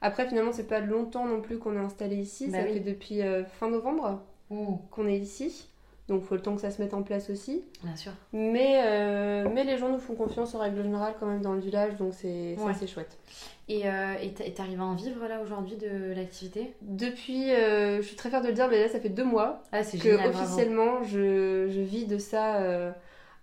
Après 0.00 0.26
finalement 0.26 0.52
c'est 0.52 0.66
pas 0.66 0.80
longtemps 0.80 1.26
non 1.26 1.40
plus 1.40 1.58
qu'on 1.58 1.76
est 1.76 1.84
installé 1.84 2.16
ici. 2.16 2.48
Bah 2.48 2.58
ça 2.58 2.64
oui. 2.66 2.74
fait 2.74 2.80
depuis 2.80 3.22
euh, 3.22 3.44
fin 3.44 3.68
novembre 3.68 4.22
qu'on 4.48 5.06
est 5.06 5.18
ici. 5.18 5.68
Donc 6.08 6.22
faut 6.22 6.34
le 6.34 6.42
temps 6.42 6.54
que 6.54 6.60
ça 6.60 6.70
se 6.70 6.82
mette 6.82 6.92
en 6.92 7.02
place 7.02 7.30
aussi. 7.30 7.64
bien 7.82 7.96
sûr. 7.96 8.12
Mais, 8.32 8.82
euh, 8.84 9.48
mais 9.52 9.64
les 9.64 9.78
gens 9.78 9.88
nous 9.88 9.98
font 9.98 10.14
confiance 10.14 10.54
en 10.54 10.58
règle 10.58 10.82
générale 10.82 11.14
quand 11.18 11.26
même 11.26 11.40
dans 11.40 11.54
le 11.54 11.60
village. 11.60 11.96
Donc 11.96 12.12
c'est 12.12 12.56
Ouais. 12.58 12.72
ça 12.72 12.78
c'est 12.80 12.86
chouette. 12.86 13.16
Et 13.68 13.88
euh, 13.88 14.14
t'arrives 14.54 14.80
à 14.80 14.84
en 14.84 14.94
vivre 14.94 15.26
là 15.26 15.40
aujourd'hui 15.40 15.76
de 15.76 16.12
l'activité? 16.14 16.74
Depuis, 16.82 17.50
euh, 17.52 17.96
je 17.98 18.06
suis 18.06 18.16
très 18.16 18.28
fière 18.28 18.42
de 18.42 18.48
le 18.48 18.52
dire, 18.52 18.68
mais 18.68 18.80
là 18.82 18.88
ça 18.88 19.00
fait 19.00 19.08
deux 19.08 19.24
mois 19.24 19.62
Ah, 19.72 19.82
c'est 19.82 19.96
que 19.96 20.10
génial, 20.10 20.28
officiellement 20.28 21.02
je, 21.04 21.68
je 21.70 21.80
vis 21.80 22.04
de 22.06 22.18
ça. 22.18 22.56
euh, 22.56 22.92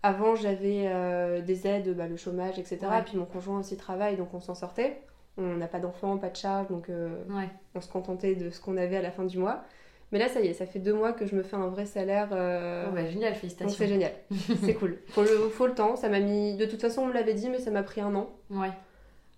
avant 0.03 0.35
j'avais 0.35 1.41
des 1.43 1.67
aides, 1.67 1.95
bah, 1.95 2.07
le 2.07 2.17
chômage, 2.17 2.57
etc. 2.59 2.77
Ouais. 2.89 2.99
Et 2.99 3.03
puis 3.03 3.17
mon 3.17 3.25
conjoint 3.25 3.59
aussi 3.59 3.77
travaille, 3.77 4.17
donc 4.17 4.33
on 4.33 4.39
s'en 4.39 4.55
sortait. 4.55 5.01
On 5.37 5.55
n'a 5.55 5.67
pas 5.67 5.79
d'enfants, 5.79 6.17
pas 6.17 6.29
de 6.29 6.35
charges, 6.35 6.67
donc 6.67 6.89
Ouais. 6.89 7.49
on 7.73 7.81
se 7.81 7.89
contentait 7.91 8.35
de 8.35 8.49
ce 8.51 8.59
qu'on 8.61 8.77
avait 8.77 8.97
à 8.97 9.01
la 9.01 9.11
fin 9.11 9.23
du 9.25 9.37
mois. 9.39 9.63
Mais 10.11 10.19
là 10.19 10.27
ça 10.27 10.41
y 10.41 10.47
est, 10.47 10.53
ça 10.53 10.65
fait 10.65 10.79
deux 10.79 10.93
mois 10.93 11.13
que 11.13 11.25
je 11.25 11.35
me 11.35 11.43
fais 11.43 11.55
un 11.55 11.67
vrai 11.67 11.85
salaire. 11.85 12.29
euh, 12.33 12.85
Oh, 12.89 12.93
bah, 12.93 13.05
génial, 13.09 13.33
félicitations. 13.35 13.77
c'est 13.77 13.87
génial, 13.87 14.11
c'est 14.63 14.73
cool. 14.73 14.97
Faut 15.09 15.21
le, 15.23 15.49
faut 15.49 15.67
le 15.67 15.73
temps, 15.73 15.95
ça 15.95 16.09
m'a 16.09 16.19
mis... 16.19 16.55
De 16.57 16.65
toute 16.65 16.81
façon 16.81 17.03
on 17.03 17.05
me 17.07 17.13
l'avait 17.13 17.33
dit, 17.33 17.49
mais 17.49 17.59
ça 17.59 17.71
m'a 17.71 17.83
pris 17.83 18.01
un 18.01 18.13
an. 18.15 18.29
Ouais. 18.49 18.71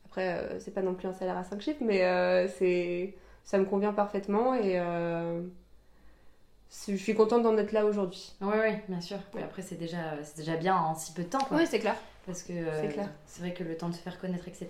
Après, 0.06 0.30
euh, 0.38 0.60
c'est 0.60 0.72
pas 0.74 0.82
non 0.82 0.94
plus 0.94 1.08
un 1.08 1.14
salaire 1.14 1.38
à 1.38 1.44
5 1.44 1.62
chiffres, 1.62 1.82
mais 1.84 2.04
euh, 2.06 2.48
c'est 2.48 3.14
ça 3.44 3.58
me 3.58 3.66
convient 3.66 3.94
parfaitement 3.94 4.54
et 4.56 4.80
euh, 4.80 5.42
je 6.88 6.96
suis 6.96 7.14
contente 7.14 7.44
d'en 7.44 7.58
être 7.58 7.72
là 7.72 7.86
aujourd'hui. 7.86 8.34
Ouais, 8.42 8.58
ouais, 8.58 8.84
bien 8.90 9.02
sûr. 9.02 9.18
Après, 9.44 9.62
c'est 9.62 9.76
déjà, 9.76 9.98
c'est 10.24 10.38
déjà 10.38 10.56
bien 10.56 10.76
en 10.76 10.96
si 10.96 11.14
peu 11.14 11.24
de 11.24 11.28
temps, 11.30 11.40
quoi. 11.40 11.58
Oui, 11.58 11.64
c'est 11.68 11.80
clair. 11.80 11.96
Parce 12.26 12.42
que 12.44 12.54
euh, 12.54 12.90
C'est 13.26 13.42
vrai 13.42 13.54
que 13.54 13.64
le 13.66 13.76
temps 13.76 13.90
de 13.90 13.94
se 13.96 14.00
faire 14.00 14.18
connaître, 14.18 14.48
etc. 14.48 14.68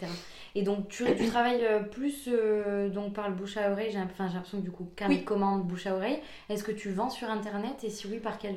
Et 0.56 0.64
donc, 0.64 0.88
tu, 0.88 1.04
tu 1.16 1.28
travailles 1.28 1.64
euh, 1.64 1.82
plus 1.82 2.28
euh, 2.28 2.90
donc 2.90 3.14
par 3.14 3.30
le 3.30 3.36
bouche 3.36 3.58
à 3.58 3.72
oreille. 3.72 3.92
J'ai 3.92 4.00
l'impression 4.00 4.58
que 4.58 4.64
du 4.64 4.72
coup, 4.72 4.88
carnet 4.96 5.16
Oui. 5.16 5.22
de 5.22 5.26
commande, 5.26 5.64
bouche 5.64 5.86
à 5.86 5.96
oreille. 5.96 6.20
Est-ce 6.50 6.64
que 6.64 6.72
tu 6.72 6.90
vends 6.92 7.12
sur 7.12 7.30
internet? 7.30 7.84
Et 7.84 7.90
si 7.92 8.08
oui, 8.08 8.18
par 8.18 8.40
quel. 8.40 8.56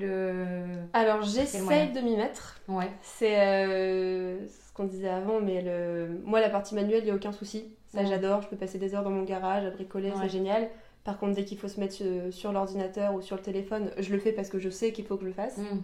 Alors 0.94 1.22
j'essaye 1.22 1.92
de 1.92 2.00
m'y 2.00 2.16
mettre. 2.16 2.60
Ouais. 2.68 2.90
C'est 3.02 3.34
ce 3.36 4.72
qu'on 4.72 4.84
disait 4.84 5.08
avant, 5.08 5.40
mais 5.40 5.62
le... 5.62 6.20
moi 6.24 6.40
la 6.40 6.50
partie 6.50 6.74
manuelle, 6.74 7.00
il 7.00 7.04
n'y 7.06 7.10
a 7.10 7.14
aucun 7.14 7.32
souci. 7.32 7.64
Ça 7.88 8.00
Ouais. 8.00 8.06
j'adore, 8.06 8.42
je 8.42 8.48
peux 8.48 8.56
passer 8.56 8.78
des 8.78 8.94
heures 8.94 9.02
dans 9.04 9.10
mon 9.10 9.22
garage 9.24 9.64
à 9.64 9.70
bricoler, 9.70 10.10
Ouais. 10.10 10.16
c'est 10.22 10.28
génial. 10.28 10.68
Par 11.04 11.18
contre, 11.18 11.34
dès 11.34 11.44
qu'il 11.44 11.56
faut 11.56 11.68
se 11.68 11.78
mettre 11.80 11.94
sur 12.30 12.52
l'ordinateur 12.52 13.14
ou 13.14 13.20
sur 13.22 13.36
le 13.36 13.42
téléphone, 13.42 13.90
je 13.98 14.12
le 14.12 14.18
fais 14.18 14.32
parce 14.32 14.48
que 14.48 14.58
je 14.58 14.68
sais 14.70 14.92
qu'il 14.92 15.04
faut 15.06 15.16
que 15.16 15.22
je 15.22 15.28
le 15.28 15.32
fasse. 15.34 15.56
Mm. 15.58 15.82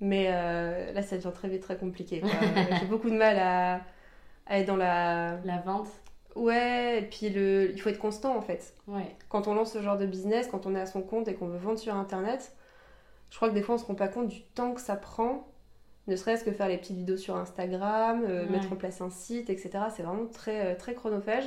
Mais 0.00 0.28
euh, 0.30 0.92
là, 0.92 1.02
ça 1.02 1.16
devient 1.16 1.32
très 1.34 1.48
vite 1.48 1.62
très 1.62 1.76
compliqué. 1.76 2.22
J'ai 2.80 2.86
beaucoup 2.86 3.10
de 3.10 3.16
mal 3.16 3.36
à, 3.38 3.80
à 4.46 4.58
être 4.58 4.66
dans 4.66 4.76
la... 4.76 5.38
La 5.44 5.58
vente 5.58 5.88
Ouais, 6.36 7.00
et 7.00 7.02
puis 7.02 7.30
le... 7.30 7.72
il 7.72 7.80
faut 7.80 7.88
être 7.88 7.98
constant 7.98 8.36
en 8.36 8.40
fait. 8.42 8.74
Ouais. 8.86 9.16
Quand 9.28 9.48
on 9.48 9.54
lance 9.54 9.72
ce 9.72 9.82
genre 9.82 9.96
de 9.98 10.06
business, 10.06 10.46
quand 10.48 10.66
on 10.66 10.74
est 10.76 10.80
à 10.80 10.86
son 10.86 11.02
compte 11.02 11.26
et 11.26 11.34
qu'on 11.34 11.48
veut 11.48 11.58
vendre 11.58 11.78
sur 11.80 11.96
Internet, 11.96 12.52
je 13.30 13.36
crois 13.36 13.48
que 13.48 13.54
des 13.54 13.62
fois 13.62 13.74
on 13.74 13.78
se 13.78 13.84
rend 13.84 13.96
pas 13.96 14.06
compte 14.06 14.28
du 14.28 14.42
temps 14.42 14.72
que 14.72 14.80
ça 14.80 14.94
prend, 14.94 15.48
ne 16.06 16.14
serait-ce 16.14 16.44
que 16.44 16.52
faire 16.52 16.68
les 16.68 16.78
petites 16.78 16.96
vidéos 16.96 17.16
sur 17.16 17.34
Instagram, 17.36 18.22
euh, 18.24 18.44
Ouais. 18.44 18.50
mettre 18.50 18.72
en 18.72 18.76
place 18.76 19.00
un 19.00 19.10
site, 19.10 19.50
etc. 19.50 19.70
C'est 19.94 20.04
vraiment 20.04 20.26
très, 20.26 20.66
euh, 20.66 20.74
très 20.76 20.94
chronophage. 20.94 21.44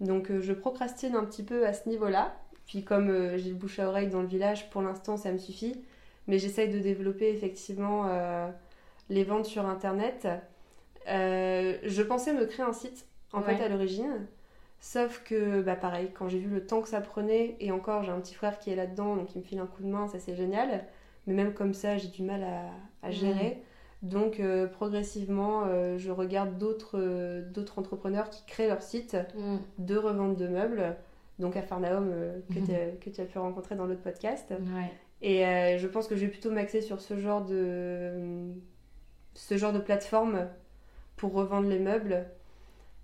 Donc 0.00 0.32
je 0.40 0.52
procrastine 0.54 1.14
un 1.14 1.24
petit 1.24 1.44
peu 1.44 1.64
à 1.64 1.72
ce 1.72 1.88
niveau-là. 1.88 2.34
Puis 2.66 2.82
comme 2.82 3.36
j'ai 3.36 3.50
le 3.50 3.54
bouche 3.54 3.78
à 3.78 3.86
oreille 3.86 4.08
dans 4.08 4.22
le 4.22 4.28
village, 4.28 4.70
pour 4.70 4.82
l'instant 4.82 5.16
ça 5.18 5.30
me 5.30 5.38
suffit. 5.38 5.80
Mais 6.30 6.38
j'essaye 6.38 6.68
de 6.68 6.78
développer 6.78 7.28
effectivement 7.28 8.06
les 9.08 9.24
ventes 9.24 9.46
sur 9.46 9.66
Internet. 9.66 10.28
je 11.06 12.02
pensais 12.02 12.32
me 12.32 12.46
créer 12.46 12.64
un 12.64 12.72
site 12.72 13.04
en 13.32 13.42
fait 13.42 13.60
à 13.62 13.68
l'origine. 13.68 14.26
Sauf 14.80 15.22
que, 15.24 15.60
bah 15.60 15.76
pareil, 15.76 16.10
quand 16.14 16.28
j'ai 16.28 16.38
vu 16.38 16.48
le 16.48 16.64
temps 16.64 16.80
que 16.80 16.88
ça 16.88 17.02
prenait, 17.02 17.54
et 17.60 17.70
encore 17.70 18.02
j'ai 18.02 18.10
un 18.10 18.20
petit 18.20 18.34
frère 18.34 18.58
qui 18.58 18.70
est 18.70 18.76
là-dedans, 18.76 19.14
donc 19.14 19.34
il 19.34 19.38
me 19.38 19.44
file 19.44 19.58
un 19.58 19.66
coup 19.66 19.82
de 19.82 19.88
main, 19.88 20.08
ça 20.08 20.18
c'est 20.18 20.34
génial. 20.34 20.84
Mais 21.26 21.34
même 21.34 21.52
comme 21.52 21.74
ça, 21.74 21.98
j'ai 21.98 22.08
du 22.08 22.22
mal 22.22 22.44
à, 23.02 23.10
gérer. 23.10 23.62
Donc 24.02 24.40
euh, 24.40 24.66
progressivement, 24.66 25.64
euh, 25.66 25.98
je 25.98 26.10
regarde 26.10 26.56
d'autres 26.56 26.98
euh, 26.98 27.66
entrepreneurs 27.76 28.30
qui 28.30 28.42
créent 28.46 28.68
leur 28.68 28.80
site 28.80 29.16
mm. 29.36 29.56
de 29.78 29.96
revente 29.96 30.36
de 30.36 30.48
meubles. 30.48 30.96
Donc 31.38 31.56
à 31.56 31.62
Farnaum, 31.62 32.10
que, 32.48 32.96
que, 33.04 33.10
tu 33.10 33.20
as 33.20 33.24
pu 33.24 33.38
rencontrer 33.38 33.74
dans 33.74 33.84
l'autre 33.84 34.02
podcast. 34.02 34.54
Et 35.22 35.42
je 35.78 35.86
pense 35.86 36.08
que 36.08 36.16
je 36.16 36.22
vais 36.22 36.30
plutôt 36.30 36.50
m'axer 36.50 36.80
sur 36.80 37.00
ce 37.00 37.18
genre 37.18 37.44
de 37.44 38.52
ce 39.34 39.56
genre 39.56 39.72
de 39.72 39.78
plateforme 39.78 40.48
pour 41.16 41.32
revendre 41.32 41.68
les 41.68 41.78
meubles 41.78 42.26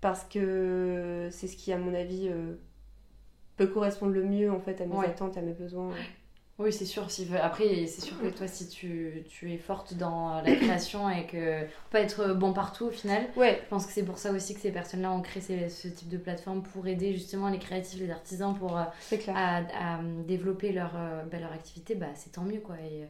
parce 0.01 0.23
que 0.23 1.27
c'est 1.31 1.47
ce 1.47 1.55
qui, 1.55 1.71
à 1.71 1.77
mon 1.77 1.93
avis, 1.93 2.29
euh, 2.29 2.55
peut 3.55 3.67
correspondre 3.67 4.13
le 4.13 4.23
mieux 4.23 4.51
en 4.51 4.59
fait 4.59 4.79
à 4.81 4.85
mes 4.85 5.05
attentes, 5.05 5.37
à 5.37 5.41
mes 5.41 5.53
besoins. 5.53 5.91
Oui, 6.59 6.73
c'est 6.73 6.85
sûr. 6.85 7.07
Après, 7.41 7.85
c'est 7.85 8.01
sûr 8.01 8.19
que 8.19 8.27
toi, 8.27 8.47
si 8.47 8.67
tu, 8.67 9.23
tu, 9.29 9.53
es 9.53 9.57
forte 9.57 9.93
dans 9.93 10.41
la 10.41 10.55
création 10.55 11.07
et 11.07 11.27
que 11.27 11.65
pas 11.91 11.99
être 11.99 12.33
bon 12.33 12.51
partout 12.51 12.85
au 12.85 12.91
final, 12.91 13.27
ouais. 13.35 13.61
je 13.63 13.69
pense 13.69 13.85
que 13.85 13.91
c'est 13.91 14.03
pour 14.03 14.17
ça 14.17 14.31
aussi 14.31 14.55
que 14.55 14.59
ces 14.59 14.71
personnes-là 14.71 15.11
ont 15.11 15.21
créé 15.21 15.69
ce 15.69 15.87
type 15.87 16.09
de 16.09 16.17
plateforme 16.17 16.63
pour 16.63 16.87
aider 16.87 17.13
justement 17.13 17.49
les 17.49 17.59
créatifs, 17.59 17.99
les 17.99 18.09
artisans 18.09 18.55
pour 18.55 18.75
euh, 18.75 18.83
à, 19.27 19.57
à, 19.57 20.01
développer 20.27 20.71
leur, 20.71 20.93
euh, 20.95 21.23
bah, 21.31 21.37
leur 21.39 21.53
activité. 21.53 21.93
Bah, 21.93 22.07
c'est 22.15 22.31
tant 22.31 22.43
mieux 22.43 22.61
quoi. 22.61 22.75
Et, 22.81 23.07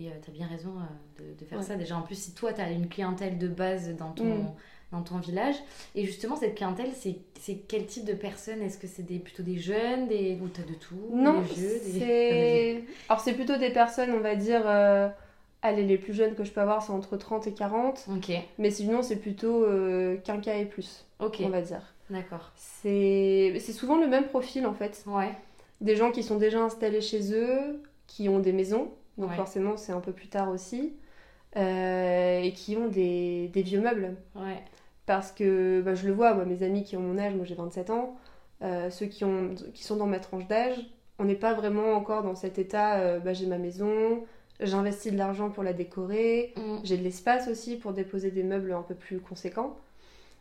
et 0.00 0.10
tu 0.22 0.30
as 0.30 0.32
bien 0.32 0.48
raison 0.48 0.74
de, 1.18 1.38
de 1.38 1.44
faire 1.44 1.62
ça. 1.62 1.76
Déjà, 1.76 1.96
en 1.96 2.02
plus, 2.02 2.16
si 2.16 2.34
toi, 2.34 2.52
tu 2.52 2.60
as 2.60 2.70
une 2.70 2.88
clientèle 2.88 3.38
de 3.38 3.48
base 3.48 3.94
dans 3.96 4.10
ton. 4.10 4.24
Mm 4.24 4.54
dans 4.92 5.02
ton 5.02 5.18
village. 5.18 5.56
Et 5.94 6.04
justement, 6.04 6.36
cette 6.36 6.54
clientèle, 6.54 6.90
c'est 6.94 7.54
quel 7.68 7.86
type 7.86 8.04
de 8.04 8.14
personnes? 8.14 8.62
Est-ce 8.62 8.78
que 8.78 8.86
c'est 8.86 9.02
des, 9.04 9.18
plutôt 9.18 9.42
des 9.42 9.58
jeunes 9.58 10.08
des... 10.08 10.38
ou 10.42 10.48
t'as 10.48 10.62
de 10.62 10.74
tout? 10.74 10.96
Non, 11.12 11.42
c'est... 11.54 12.84
Alors 13.08 13.20
c'est 13.20 13.34
plutôt 13.34 13.56
des 13.56 13.70
personnes, 13.70 14.12
on 14.12 14.20
va 14.20 14.34
dire... 14.34 14.62
Euh... 14.66 15.08
Allez, 15.60 15.82
les 15.82 15.98
plus 15.98 16.14
jeunes 16.14 16.36
que 16.36 16.44
je 16.44 16.52
peux 16.52 16.60
avoir, 16.60 16.82
c'est 16.84 16.92
entre 16.92 17.16
30 17.16 17.48
et 17.48 17.52
40. 17.52 18.06
Ok. 18.16 18.30
Mais 18.58 18.70
sinon, 18.70 19.02
c'est 19.02 19.16
plutôt 19.16 19.64
euh, 19.64 20.16
quinca 20.18 20.54
et 20.56 20.64
plus, 20.64 21.04
Ok. 21.18 21.38
on 21.44 21.48
va 21.48 21.60
dire. 21.62 21.82
D'accord. 22.10 22.52
C'est 22.54 23.58
souvent 23.72 23.98
le 23.98 24.06
même 24.06 24.28
profil, 24.28 24.66
en 24.66 24.72
fait. 24.72 25.02
Ouais. 25.06 25.32
Des 25.80 25.96
gens 25.96 26.12
qui 26.12 26.22
sont 26.22 26.36
déjà 26.36 26.60
installés 26.60 27.00
chez 27.00 27.32
eux, 27.34 27.82
qui 28.06 28.28
ont 28.28 28.38
des 28.38 28.52
maisons. 28.52 28.92
Donc 29.18 29.32
forcément, 29.32 29.76
c'est 29.76 29.90
un 29.90 30.00
peu 30.00 30.12
plus 30.12 30.28
tard 30.28 30.48
aussi. 30.48 30.92
Euh, 31.56 32.40
et 32.40 32.52
qui 32.52 32.76
ont 32.76 32.86
des, 32.86 33.48
des 33.48 33.62
vieux 33.62 33.80
meubles. 33.80 34.14
Ouais. 34.36 34.62
Parce 35.08 35.32
que 35.32 35.80
bah, 35.80 35.94
je 35.94 36.06
le 36.06 36.12
vois, 36.12 36.34
moi, 36.34 36.44
mes 36.44 36.62
amis 36.62 36.84
qui 36.84 36.94
ont 36.94 37.00
mon 37.00 37.16
âge, 37.16 37.34
moi 37.34 37.46
j'ai 37.46 37.54
27 37.54 37.88
ans, 37.88 38.18
euh, 38.62 38.90
ceux 38.90 39.06
qui, 39.06 39.24
ont, 39.24 39.54
qui 39.72 39.82
sont 39.82 39.96
dans 39.96 40.06
ma 40.06 40.20
tranche 40.20 40.46
d'âge, 40.46 40.76
on 41.18 41.24
n'est 41.24 41.34
pas 41.34 41.54
vraiment 41.54 41.94
encore 41.94 42.22
dans 42.22 42.34
cet 42.34 42.58
état, 42.58 42.98
euh, 42.98 43.18
bah, 43.18 43.32
j'ai 43.32 43.46
ma 43.46 43.56
maison, 43.56 44.22
j'investis 44.60 45.10
de 45.10 45.16
l'argent 45.16 45.48
pour 45.48 45.62
la 45.62 45.72
décorer, 45.72 46.52
mm. 46.58 46.80
j'ai 46.84 46.98
de 46.98 47.02
l'espace 47.02 47.48
aussi 47.48 47.76
pour 47.76 47.94
déposer 47.94 48.30
des 48.30 48.42
meubles 48.42 48.70
un 48.70 48.82
peu 48.82 48.94
plus 48.94 49.18
conséquents. 49.18 49.78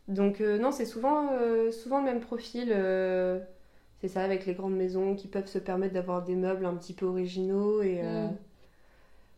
Donc 0.09 0.41
euh, 0.41 0.57
non, 0.59 0.73
c'est 0.73 0.85
souvent, 0.85 1.29
souvent 1.71 1.99
le 1.99 2.05
même 2.05 2.19
profil. 2.19 2.75
c'est 4.01 4.09
ça, 4.09 4.21
avec 4.21 4.45
les 4.45 4.53
grandes 4.53 4.75
maisons 4.75 5.15
qui 5.15 5.29
peuvent 5.29 5.47
se 5.47 5.59
permettre 5.59 5.93
d'avoir 5.93 6.25
des 6.25 6.35
meubles 6.35 6.65
un 6.65 6.75
petit 6.75 6.93
peu 6.93 7.05
originaux 7.05 7.81
et... 7.81 8.03
Mm. 8.03 8.35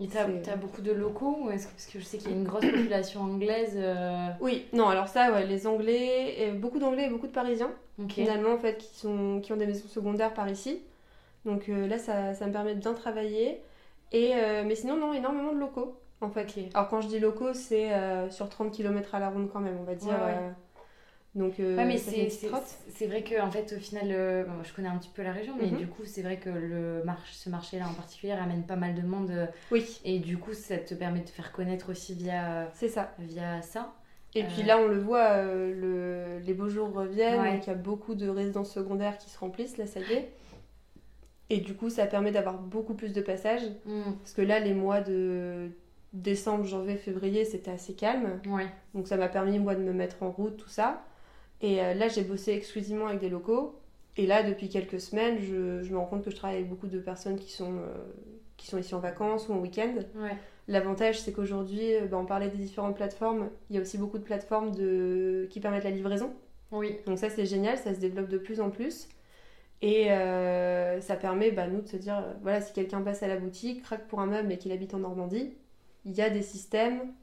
Et 0.02 0.08
t'as 0.08 0.24
as 0.24 0.56
beaucoup 0.56 0.82
de 0.82 0.94
locaux 0.94 1.40
ou 1.42 1.52
est-ce 1.52 1.68
que, 1.68 1.72
Parce 1.72 1.86
que 1.88 2.00
je 2.00 2.06
sais 2.06 2.18
qu'il 2.18 2.32
y 2.32 2.34
a 2.34 2.38
une 2.38 2.46
grosse 2.46 2.66
population 2.66 3.22
anglaise. 3.22 3.74
Euh, 3.76 4.30
oui, 4.40 4.66
non, 4.72 4.88
alors 4.88 5.10
ça, 5.10 5.32
ouais, 5.32 5.46
les 5.46 5.68
Anglais, 5.68 6.54
beaucoup 6.56 6.80
d'Anglais 6.80 7.08
et 7.08 7.10
beaucoup 7.10 7.28
de 7.28 7.34
Parisiens, 7.34 7.72
finalement, 8.08 8.54
en 8.54 8.58
fait, 8.58 8.78
qui, 8.78 8.98
sont, 8.98 9.42
qui 9.42 9.52
ont 9.52 9.58
des 9.58 9.66
maisons 9.66 9.88
secondaires 9.90 10.34
par 10.34 10.48
ici. 10.48 10.82
Donc 11.46 11.70
euh, 11.70 11.88
là, 11.88 11.98
ça, 11.98 12.34
ça, 12.34 12.48
me 12.48 12.52
permet 12.52 12.76
de 12.76 12.80
bien 12.80 12.94
travailler. 12.94 13.62
Et, 14.12 14.32
euh, 14.36 14.64
mais 14.66 14.76
sinon, 14.76 14.96
non, 14.96 15.14
énormément 15.14 15.52
de 15.52 15.60
locaux, 15.60 16.00
en 16.22 16.30
fait. 16.30 16.48
Alors 16.74 16.88
quand 16.88 17.02
je 17.02 17.08
dis 17.08 17.20
locaux, 17.20 17.54
c'est 17.54 17.92
sur 18.30 18.48
30 18.48 18.72
km 18.72 19.16
à 19.16 19.20
la 19.20 19.30
ronde 19.30 19.50
quand 19.52 19.60
même, 19.60 19.78
on 19.80 19.84
va 19.84 19.96
dire. 19.96 20.16
Donc, 21.36 21.60
euh, 21.60 21.76
mais 21.86 21.98
c'est 21.98 23.06
vrai 23.06 23.24
que 23.24 23.39
en 23.39 23.52
fait, 23.52 23.74
au 23.78 23.80
final, 23.80 24.08
euh, 24.10 24.44
je 24.63 24.74
connais 24.74 24.88
un 24.88 24.98
petit 24.98 25.12
peu 25.13 25.22
la 25.22 25.32
région, 25.32 25.54
mais 25.60 25.68
mhm. 25.68 25.78
du 25.78 25.88
coup, 25.88 26.04
c'est 26.04 26.24
vrai 26.24 26.38
que 26.38 26.50
le 26.50 27.04
marché, 27.04 27.34
ce 27.34 27.50
marché-là 27.50 27.88
en 27.88 27.94
particulier 27.94 28.34
ramène 28.34 28.63
pas 28.63 28.76
mal 28.76 28.96
de 28.96 29.04
monde. 29.04 29.30
Euh, 29.30 29.46
oui. 29.72 30.02
Et 30.04 30.20
du 30.20 30.38
coup, 30.38 30.54
ça 30.54 30.78
te 30.78 30.96
permet 30.96 31.20
de 31.20 31.30
faire 31.30 31.52
connaître 31.52 31.92
aussi 31.92 32.15
via, 32.15 32.72
ça. 32.74 33.13
Via 33.20 33.62
ça. 33.62 33.94
Et 34.36 34.44
puis 34.44 34.63
là, 34.63 34.78
on 34.78 34.88
le 34.88 35.00
voit, 35.00 35.44
le, 35.44 36.38
les 36.46 36.54
beaux 36.54 36.70
jours 36.70 36.94
reviennent, 36.94 37.56
donc 37.56 37.65
il 37.65 37.70
y 37.70 37.74
a 37.74 37.76
beaucoup 37.76 38.13
de 38.13 38.28
résidences 38.30 38.72
secondaires 38.72 39.18
qui 39.18 39.28
se 39.30 39.39
remplissent, 39.39 39.78
là, 39.78 39.88
ça 39.88 40.00
y 40.00 40.13
est. 40.13 40.32
Et 41.50 41.62
du 41.62 41.74
coup, 41.74 41.89
ça 41.89 42.06
permet 42.06 42.32
d'avoir 42.32 42.60
beaucoup 42.60 42.94
plus 42.94 43.12
de 43.12 43.22
passages. 43.22 43.68
Mm. 43.86 44.13
Parce 44.20 44.34
que 44.34 44.44
là, 44.44 44.60
les 44.60 44.76
mois 44.76 45.02
de 45.02 45.72
décembre, 46.13 46.65
janvier, 46.65 46.96
février, 46.96 47.44
c'était 47.44 47.72
assez 47.72 47.94
calme. 47.94 48.39
Ouais. 48.48 48.68
Donc 48.94 49.08
ça 49.08 49.18
m'a 49.18 49.30
permis, 49.30 49.58
moi, 49.58 49.74
de 49.74 49.82
me 49.82 49.94
mettre 49.94 50.22
en 50.22 50.30
route, 50.30 50.58
tout 50.58 50.70
ça. 50.70 51.04
Et 51.62 51.82
euh, 51.82 51.93
là, 51.93 52.08
j'ai 52.08 52.24
bossé 52.24 52.54
exclusivement 52.54 53.08
avec 53.08 53.19
des 53.19 53.30
locaux. 53.30 53.80
Et 54.17 54.26
là, 54.26 54.43
depuis 54.43 54.69
quelques 54.69 55.00
semaines, 55.00 55.39
je, 55.39 55.82
je, 55.84 55.91
me 55.91 55.98
rends 55.98 56.06
compte 56.06 56.24
que 56.24 56.32
je 56.32 56.36
travaille 56.36 56.58
avec 56.58 56.69
beaucoup 56.69 56.88
de 56.88 57.00
personnes 57.00 57.38
qui 57.38 57.52
sont, 57.52 57.74
euh, 57.74 57.95
qui 58.58 58.67
sont 58.67 58.78
ici 58.78 58.95
en 58.95 59.00
vacances 59.00 59.48
ou 59.48 59.54
en 59.54 59.60
week-end. 59.60 59.95
L'avantage, 60.67 61.19
c'est 61.22 61.32
qu'aujourd'hui, 61.32 61.93
bah, 62.10 62.17
on 62.17 62.26
parlait 62.26 62.50
des 62.50 62.58
différentes 62.58 62.95
plateformes. 62.95 63.50
Il 63.69 63.76
y 63.76 63.80
a 63.80 63.82
aussi 63.82 63.98
beaucoup 63.98 64.17
de 64.17 64.24
plateformes 64.24 64.72
de... 64.72 65.48
qui 65.50 65.60
permettent 65.60 65.86
la 65.86 65.91
livraison. 65.91 66.32
Oui. 66.72 66.98
Donc 67.08 67.17
ça, 67.17 67.30
c'est 67.30 67.45
génial, 67.45 67.78
ça 67.78 67.95
se 67.95 68.00
développe 68.00 68.30
de 68.30 68.38
plus 68.38 68.62
en 68.62 68.69
plus. 68.69 69.08
Et 69.82 70.10
ça 71.00 71.15
permet, 71.15 71.52
bah, 71.52 71.67
nous, 71.67 71.82
de 71.82 71.88
se 71.88 71.98
dire, 71.98 72.24
voilà, 72.41 72.62
si 72.62 72.74
quelqu'un 72.74 73.02
passe 73.02 73.24
à 73.24 73.28
la 73.28 73.38
boutique, 73.38 73.82
craque 73.82 74.08
pour 74.08 74.19
un 74.19 74.28
meuble 74.28 74.52
et 74.52 74.58
qu'il 74.58 74.72
habite 74.72 74.93
en 74.93 75.00
Normandie, 75.00 75.54
il 76.06 76.12
y 76.12 76.22
a 76.22 76.30
des 76.30 76.43
systèmes 76.43 77.13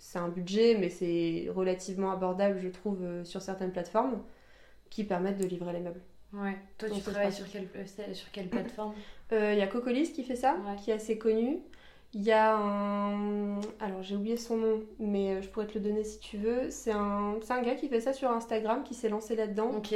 c'est 0.00 0.18
un 0.18 0.28
budget, 0.28 0.76
mais 0.80 0.88
c'est 0.88 1.48
relativement 1.54 2.10
abordable, 2.10 2.58
je 2.60 2.68
trouve, 2.68 3.02
euh, 3.02 3.24
sur 3.24 3.42
certaines 3.42 3.70
plateformes 3.70 4.22
qui 4.88 5.04
permettent 5.04 5.38
de 5.38 5.46
livrer 5.46 5.74
les 5.74 5.80
meubles. 5.80 6.00
Ouais. 6.32 6.56
Toi, 6.78 6.88
tu 6.90 7.00
travailles 7.00 7.32
sur 7.32 7.48
quelle, 7.48 7.68
euh, 7.76 8.14
sur 8.14 8.30
quelle 8.32 8.48
plateforme? 8.50 8.94
Il 9.30 9.36
euh, 9.36 9.54
y 9.54 9.60
a 9.60 9.66
Cocolis 9.66 10.12
qui 10.12 10.24
fait 10.24 10.36
ça, 10.36 10.56
qui 10.82 10.90
est 10.90 10.94
assez 10.94 11.18
connu. 11.18 11.58
Il 12.12 12.22
y 12.22 12.32
a 12.32 12.56
un. 12.56 13.60
Alors, 13.78 14.02
j'ai 14.02 14.16
oublié 14.16 14.36
son 14.36 14.56
nom, 14.56 14.82
mais 14.98 15.42
je 15.42 15.48
pourrais 15.48 15.66
te 15.66 15.74
le 15.74 15.84
donner 15.84 16.02
si 16.02 16.18
tu 16.18 16.38
veux. 16.38 16.70
C'est 16.70 16.90
un, 16.90 17.36
un 17.48 17.62
gars 17.62 17.76
qui 17.76 17.88
fait 17.88 18.00
ça 18.00 18.12
sur 18.12 18.30
Instagram, 18.30 18.82
qui 18.82 18.94
s'est 18.94 19.10
lancé 19.10 19.36
là-dedans. 19.36 19.70
Ok. 19.76 19.94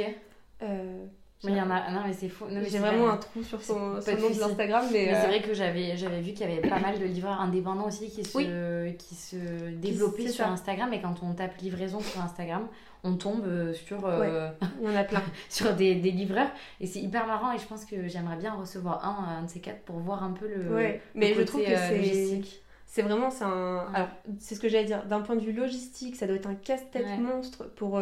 Mais 1.45 1.51
il 1.51 1.57
y 1.57 1.61
en 1.61 1.69
a. 1.69 1.91
Non, 1.91 2.01
mais 2.05 2.13
c'est 2.13 2.29
faux. 2.29 2.47
J'ai 2.49 2.79
vraiment 2.79 3.09
un 3.09 3.17
trou 3.17 3.43
sur 3.43 3.61
son, 3.61 3.79
nom 3.79 3.99
de 3.99 4.39
l'Instagram. 4.39 4.85
Mais, 4.91 5.05
c'est 5.05 5.15
euh, 5.15 5.27
vrai 5.27 5.41
que 5.41 5.53
j'avais 5.53 6.21
vu 6.21 6.33
qu'il 6.33 6.49
y 6.49 6.51
avait 6.51 6.67
pas 6.67 6.79
mal 6.79 6.99
de 6.99 7.05
livreurs 7.05 7.39
indépendants 7.39 7.87
aussi 7.87 8.09
qui 8.09 8.23
se, 8.23 8.91
qui 8.91 9.15
se 9.15 9.71
développaient 9.75 10.29
sur 10.29 10.47
Instagram. 10.47 10.93
Et 10.93 11.01
quand 11.01 11.15
on 11.23 11.33
tape 11.33 11.57
livraison 11.57 11.99
sur 11.99 12.21
Instagram, 12.21 12.67
on 13.03 13.15
tombe 13.15 13.45
euh, 13.45 13.73
sur. 13.73 14.05
Euh, 14.05 14.49
en 14.83 14.95
a 14.95 15.03
plein. 15.03 15.21
sur 15.49 15.73
des, 15.73 15.95
des, 15.95 16.11
livreurs. 16.11 16.49
Et 16.79 16.87
c'est 16.87 16.99
hyper 16.99 17.27
marrant. 17.27 17.53
Et 17.53 17.59
je 17.59 17.65
pense 17.65 17.85
que 17.85 18.07
j'aimerais 18.07 18.37
bien 18.37 18.53
recevoir 18.53 19.05
un, 19.05 19.39
un 19.39 19.43
de 19.43 19.49
ces 19.49 19.59
quatre 19.59 19.81
pour 19.81 19.99
voir 19.99 20.23
un 20.23 20.31
peu 20.31 20.47
le. 20.47 20.73
Ouais, 20.73 21.01
mais 21.13 21.33
je 21.33 21.41
trouve 21.43 21.61
que 21.61 21.75
c'est. 21.75 22.41
C'est 22.87 23.01
vraiment. 23.01 23.29
Un... 23.41 23.87
Alors, 23.93 24.07
c'est 24.39 24.55
ce 24.55 24.59
que 24.59 24.69
j'allais 24.69 24.85
dire. 24.85 25.05
D'un 25.05 25.21
point 25.21 25.35
de 25.35 25.41
vue 25.41 25.51
logistique, 25.51 26.15
ça 26.15 26.27
doit 26.27 26.37
être 26.37 26.47
un 26.47 26.55
casse-tête 26.55 27.19
monstre 27.19 27.65
pour 27.75 27.99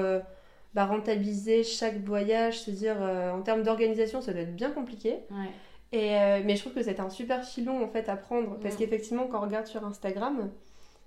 bah, 0.74 0.86
rentabiliser 0.86 1.64
chaque 1.64 2.04
voyage, 2.04 2.62
se 2.62 2.72
dire 2.72 2.96
euh, 3.00 3.32
en 3.32 3.42
termes 3.42 3.64
d'organisation, 3.64 4.22
ça 4.22 4.34
doit 4.34 4.42
être 4.42 4.56
bien 4.56 4.72
compliqué. 4.72 5.20
Et, 5.92 6.16
euh, 6.18 6.42
mais 6.44 6.56
je 6.56 6.62
trouve 6.62 6.74
que 6.74 6.82
c'est 6.82 7.00
un 7.00 7.10
super 7.10 7.44
filon 7.46 7.84
en 7.84 7.88
fait 7.88 8.10
à 8.10 8.16
prendre 8.16 8.58
parce 8.60 8.76
qu'effectivement, 8.76 9.28
quand 9.28 9.40
on 9.40 9.44
regarde 9.44 9.68
sur 9.68 9.86
Instagram, 9.86 10.50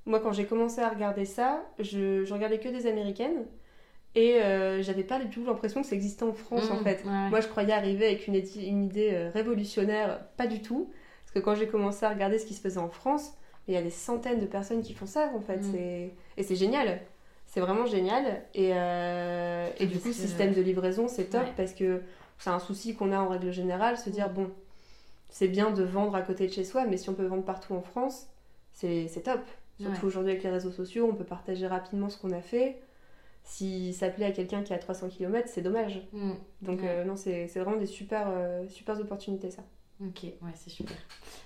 moi 0.05 0.21
quand 0.21 0.33
j'ai 0.33 0.45
commencé 0.45 0.81
à 0.81 0.89
regarder 0.89 1.25
ça, 1.25 1.65
je, 1.81 2.25
je 2.25 2.33
regardais 2.33 2.61
que 2.61 2.69
des 2.69 2.87
américaines. 2.87 3.47
Et 4.15 4.37
euh, 4.37 4.81
j'avais 4.83 5.03
pas 5.03 5.19
du 5.19 5.29
tout 5.29 5.45
l'impression 5.45 5.83
que 5.83 5.87
ça 5.87 5.95
existait 5.95 6.23
en 6.23 6.33
France 6.33 6.71
en 6.71 6.77
mmh, 6.77 6.85
fait. 6.85 7.05
Moi 7.05 7.41
je 7.41 7.49
croyais 7.49 7.73
arriver 7.73 8.07
avec 8.07 8.29
une, 8.29 8.37
une 8.37 8.85
idée 8.85 9.29
révolutionnaire, 9.35 10.21
pas 10.37 10.47
du 10.47 10.63
tout. 10.63 10.91
Parce 11.25 11.33
que 11.35 11.39
quand 11.41 11.57
j'ai 11.57 11.67
commencé 11.67 12.07
à 12.07 12.11
regarder 12.11 12.39
ce 12.39 12.47
qui 12.47 12.55
se 12.55 12.61
faisait 12.61 12.79
en 12.79 12.89
France, 12.89 13.35
il 13.67 13.75
y 13.75 13.77
a 13.77 13.83
des 13.83 13.91
centaines 13.91 14.39
de 14.39 14.47
personnes 14.47 14.81
qui 14.81 14.95
font 14.95 15.07
ça 15.07 15.33
en 15.35 15.41
fait. 15.41 15.59
Mmh. 15.59 15.75
Et 16.37 16.43
c'est 16.45 16.55
génial. 16.55 17.01
C'est 17.57 17.62
vraiment 17.62 17.87
génial. 17.87 18.42
Et, 18.55 18.73
euh, 18.75 19.71
et 19.79 19.87
du 19.87 19.99
coup, 19.99 20.12
système 20.12 20.53
de 20.53 20.61
livraison, 20.61 21.09
c'est 21.09 21.31
top 21.31 21.47
parce 21.57 21.73
que 21.73 22.03
c'est 22.38 22.51
un 22.51 22.59
souci 22.59 22.95
qu'on 22.95 23.12
a 23.12 23.19
en 23.19 23.29
règle 23.29 23.51
générale, 23.51 23.97
se 23.97 24.11
dire, 24.11 24.29
bon, 24.29 24.51
c'est 25.31 25.49
bien 25.49 25.71
de 25.71 25.83
vendre 25.83 26.14
à 26.14 26.21
côté 26.21 26.49
de 26.49 26.53
chez 26.53 26.64
soi, 26.64 26.85
mais 26.85 26.99
si 26.99 27.09
on 27.09 27.14
peut 27.14 27.25
vendre 27.25 27.45
partout 27.45 27.73
en 27.73 27.81
France, 27.81 28.27
c'est 28.75 29.09
top. 29.25 29.40
Surtout 29.81 30.05
aujourd'hui 30.05 30.33
avec 30.33 30.45
les 30.45 30.51
réseaux 30.51 30.71
sociaux, 30.71 31.09
on 31.11 31.14
peut 31.14 31.25
partager 31.25 31.66
rapidement 31.66 32.11
ce 32.11 32.19
qu'on 32.19 32.33
a 32.33 32.42
fait. 32.42 32.77
si 33.42 33.95
ça 33.95 34.11
plaît 34.11 34.27
à 34.27 34.33
quelqu'un 34.33 34.62
qui 34.62 34.75
est 34.75 34.77
à 34.77 34.79
300 34.79 35.09
km, 35.09 35.49
c'est 35.51 35.62
dommage. 35.62 36.07
Mm. 36.12 36.33
Donc 36.61 36.83
euh, 36.83 37.05
non, 37.05 37.16
c'est 37.16 37.49
c'est 37.49 37.61
vraiment 37.61 37.79
des 37.79 37.87
super, 37.87 38.27
euh, 38.29 38.69
super 38.69 39.01
opportunités 39.01 39.51
ça. 39.51 39.62
Ok, 39.99 40.25
ouais, 40.25 40.53
c'est 40.55 40.69
super. 40.71 40.97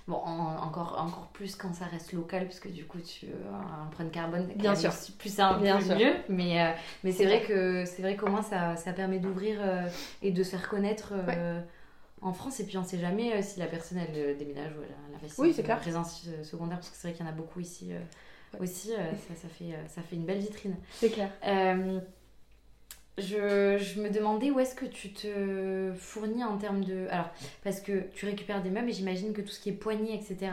Bon, 0.07 0.15
en- 0.17 0.57
encore, 0.57 0.97
encore 0.99 1.27
plus 1.29 1.55
quand 1.55 1.73
ça 1.73 1.85
reste 1.85 2.11
local, 2.11 2.45
parce 2.47 2.59
que 2.59 2.67
du 2.67 2.85
coup, 2.85 2.99
tu 2.99 3.27
euh, 3.27 3.85
empreinte 3.87 4.11
carbone, 4.11 4.45
c'est 4.45 4.53
quand 4.55 4.59
Bien 4.59 4.75
sûr. 4.75 4.91
plus 5.17 5.39
un 5.39 5.53
Bien 5.59 5.77
peu 5.79 5.85
sûr. 5.85 5.95
mieux. 5.95 6.13
Mais, 6.27 6.61
euh, 6.61 6.71
mais 7.05 7.13
c'est 7.13 7.25
vrai 7.25 7.41
que 7.43 7.85
c'est 7.85 8.01
vrai 8.01 8.17
qu'au 8.17 8.27
moins 8.27 8.41
ça, 8.41 8.75
ça 8.75 8.91
permet 8.91 9.19
d'ouvrir 9.19 9.57
euh, 9.61 9.87
et 10.21 10.31
de 10.31 10.43
se 10.43 10.49
faire 10.51 10.67
connaître 10.67 11.13
euh, 11.13 11.61
en 12.21 12.33
France. 12.33 12.59
Et 12.59 12.65
puis 12.65 12.77
on 12.77 12.83
sait 12.83 12.99
jamais 12.99 13.33
euh, 13.33 13.41
si 13.41 13.57
la 13.59 13.67
personne 13.67 13.99
elle 13.99 14.17
euh, 14.17 14.35
déménage 14.37 14.71
ou 14.73 14.81
elle, 14.83 15.15
investit 15.15 15.39
Oui, 15.41 15.53
c'est 15.53 15.63
clair. 15.63 15.79
résidence 15.79 16.25
euh, 16.27 16.43
secondaire, 16.43 16.77
parce 16.77 16.89
que 16.89 16.97
c'est 16.97 17.07
vrai 17.07 17.15
qu'il 17.15 17.25
y 17.25 17.29
en 17.29 17.31
a 17.31 17.35
beaucoup 17.35 17.61
ici 17.61 17.93
euh, 17.93 17.99
Ouais. 18.53 18.59
aussi. 18.63 18.91
euh, 18.93 18.97
ça, 19.29 19.35
ça, 19.43 19.47
fait, 19.47 19.73
euh, 19.73 19.87
ça 19.87 20.01
fait 20.01 20.17
une 20.17 20.25
belle 20.25 20.39
vitrine. 20.39 20.75
C'est 20.91 21.09
clair. 21.09 21.29
Je, 23.17 23.77
je 23.77 24.01
me 24.01 24.09
demandais 24.09 24.51
où 24.51 24.59
est-ce 24.59 24.73
que 24.75 24.85
tu 24.85 25.11
te 25.13 25.91
fournis 25.97 26.43
en 26.43 26.57
termes 26.57 26.83
de... 26.83 27.07
Alors, 27.09 27.29
parce 27.63 27.81
que 27.81 28.03
tu 28.13 28.25
récupères 28.25 28.63
des 28.63 28.69
meubles 28.69 28.89
et 28.89 28.93
j'imagine 28.93 29.33
que 29.33 29.41
tout 29.41 29.49
ce 29.49 29.59
qui 29.59 29.69
est 29.69 29.73
poignée, 29.73 30.15
etc., 30.15 30.51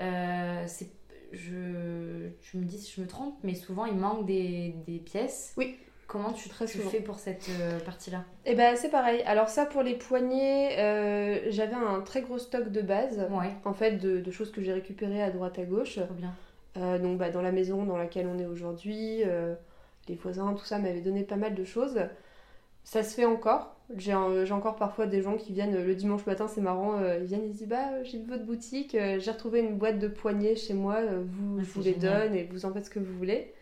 euh, 0.00 0.62
c'est... 0.66 0.90
Je, 1.32 2.28
tu 2.40 2.56
me 2.56 2.64
dis 2.64 2.78
si 2.78 2.92
je 2.96 3.02
me 3.02 3.06
trompe, 3.06 3.34
mais 3.42 3.54
souvent 3.54 3.84
il 3.84 3.94
manque 3.96 4.24
des, 4.24 4.74
des 4.86 4.98
pièces. 4.98 5.52
Oui. 5.58 5.76
Comment 6.06 6.32
tu, 6.32 6.48
Très 6.48 6.64
tu 6.64 6.78
fais 6.78 7.00
pour 7.00 7.18
cette 7.18 7.50
euh, 7.60 7.78
partie-là? 7.80 8.24
Et 8.46 8.54
ben 8.54 8.76
c'est 8.76 8.88
pareil. 8.88 9.22
Alors 9.26 9.50
ça 9.50 9.66
pour 9.66 9.82
les 9.82 9.92
poignées, 9.94 10.78
euh, 10.78 11.50
j'avais 11.50 11.74
un 11.74 12.00
très 12.00 12.22
gros 12.22 12.38
stock 12.38 12.70
de 12.72 12.80
base. 12.80 13.26
Ouais, 13.30 13.50
En 13.66 13.74
fait, 13.74 13.98
de, 13.98 14.20
de 14.20 14.30
choses 14.30 14.50
que 14.50 14.62
j'ai 14.62 14.72
récupérées 14.72 15.22
à 15.22 15.30
droite 15.30 15.58
à 15.58 15.64
gauche. 15.64 15.96
trop 15.96 16.14
bien. 16.14 16.32
Euh, 16.78 16.98
donc 16.98 17.18
bah, 17.18 17.28
dans 17.28 17.42
la 17.42 17.52
maison 17.52 17.84
dans 17.84 17.98
laquelle 17.98 18.26
on 18.26 18.38
est 18.38 18.46
aujourd'hui, 18.46 19.20
les 20.08 20.16
voisins, 20.16 20.54
tout 20.54 20.64
ça 20.64 20.78
m'avait 20.78 21.00
donné 21.00 21.24
pas 21.24 21.36
mal 21.36 21.54
de 21.54 21.64
choses. 21.64 21.98
Ça 22.84 23.02
se 23.02 23.14
fait 23.14 23.24
encore. 23.26 23.76
J'ai 23.96 24.12
encore 24.14 24.76
parfois 24.76 25.06
des 25.06 25.22
gens 25.22 25.36
qui 25.36 25.52
viennent 25.52 25.82
le 25.84 25.94
dimanche 25.94 26.26
matin, 26.26 26.46
c'est 26.48 26.60
marrant, 26.60 26.98
euh, 26.98 27.18
ils 27.20 27.26
viennent 27.26 27.44
ils 27.46 27.52
disent 27.52 27.68
bah 27.68 28.02
j'ai 28.04 28.18
vu 28.18 28.26
votre 28.28 28.44
boutique, 28.44 28.94
euh, 28.94 29.18
j'ai 29.18 29.30
retrouvé 29.30 29.60
une 29.60 29.78
boîte 29.78 29.98
de 29.98 30.08
poignées 30.08 30.56
chez 30.56 30.74
moi, 30.74 30.96
euh, 30.96 31.24
vous, 31.26 31.60
Ah, 31.60 31.64
je 31.64 31.70
vous 31.74 31.82
les 31.82 31.94
génial. 31.94 31.98
donne 31.98 32.34
et 32.34 32.44
vous 32.44 32.66
en 32.66 32.72
faites 32.74 32.84
ce 32.86 32.90
que 32.90 32.98
vous 33.00 33.16
voulez. 33.16 33.54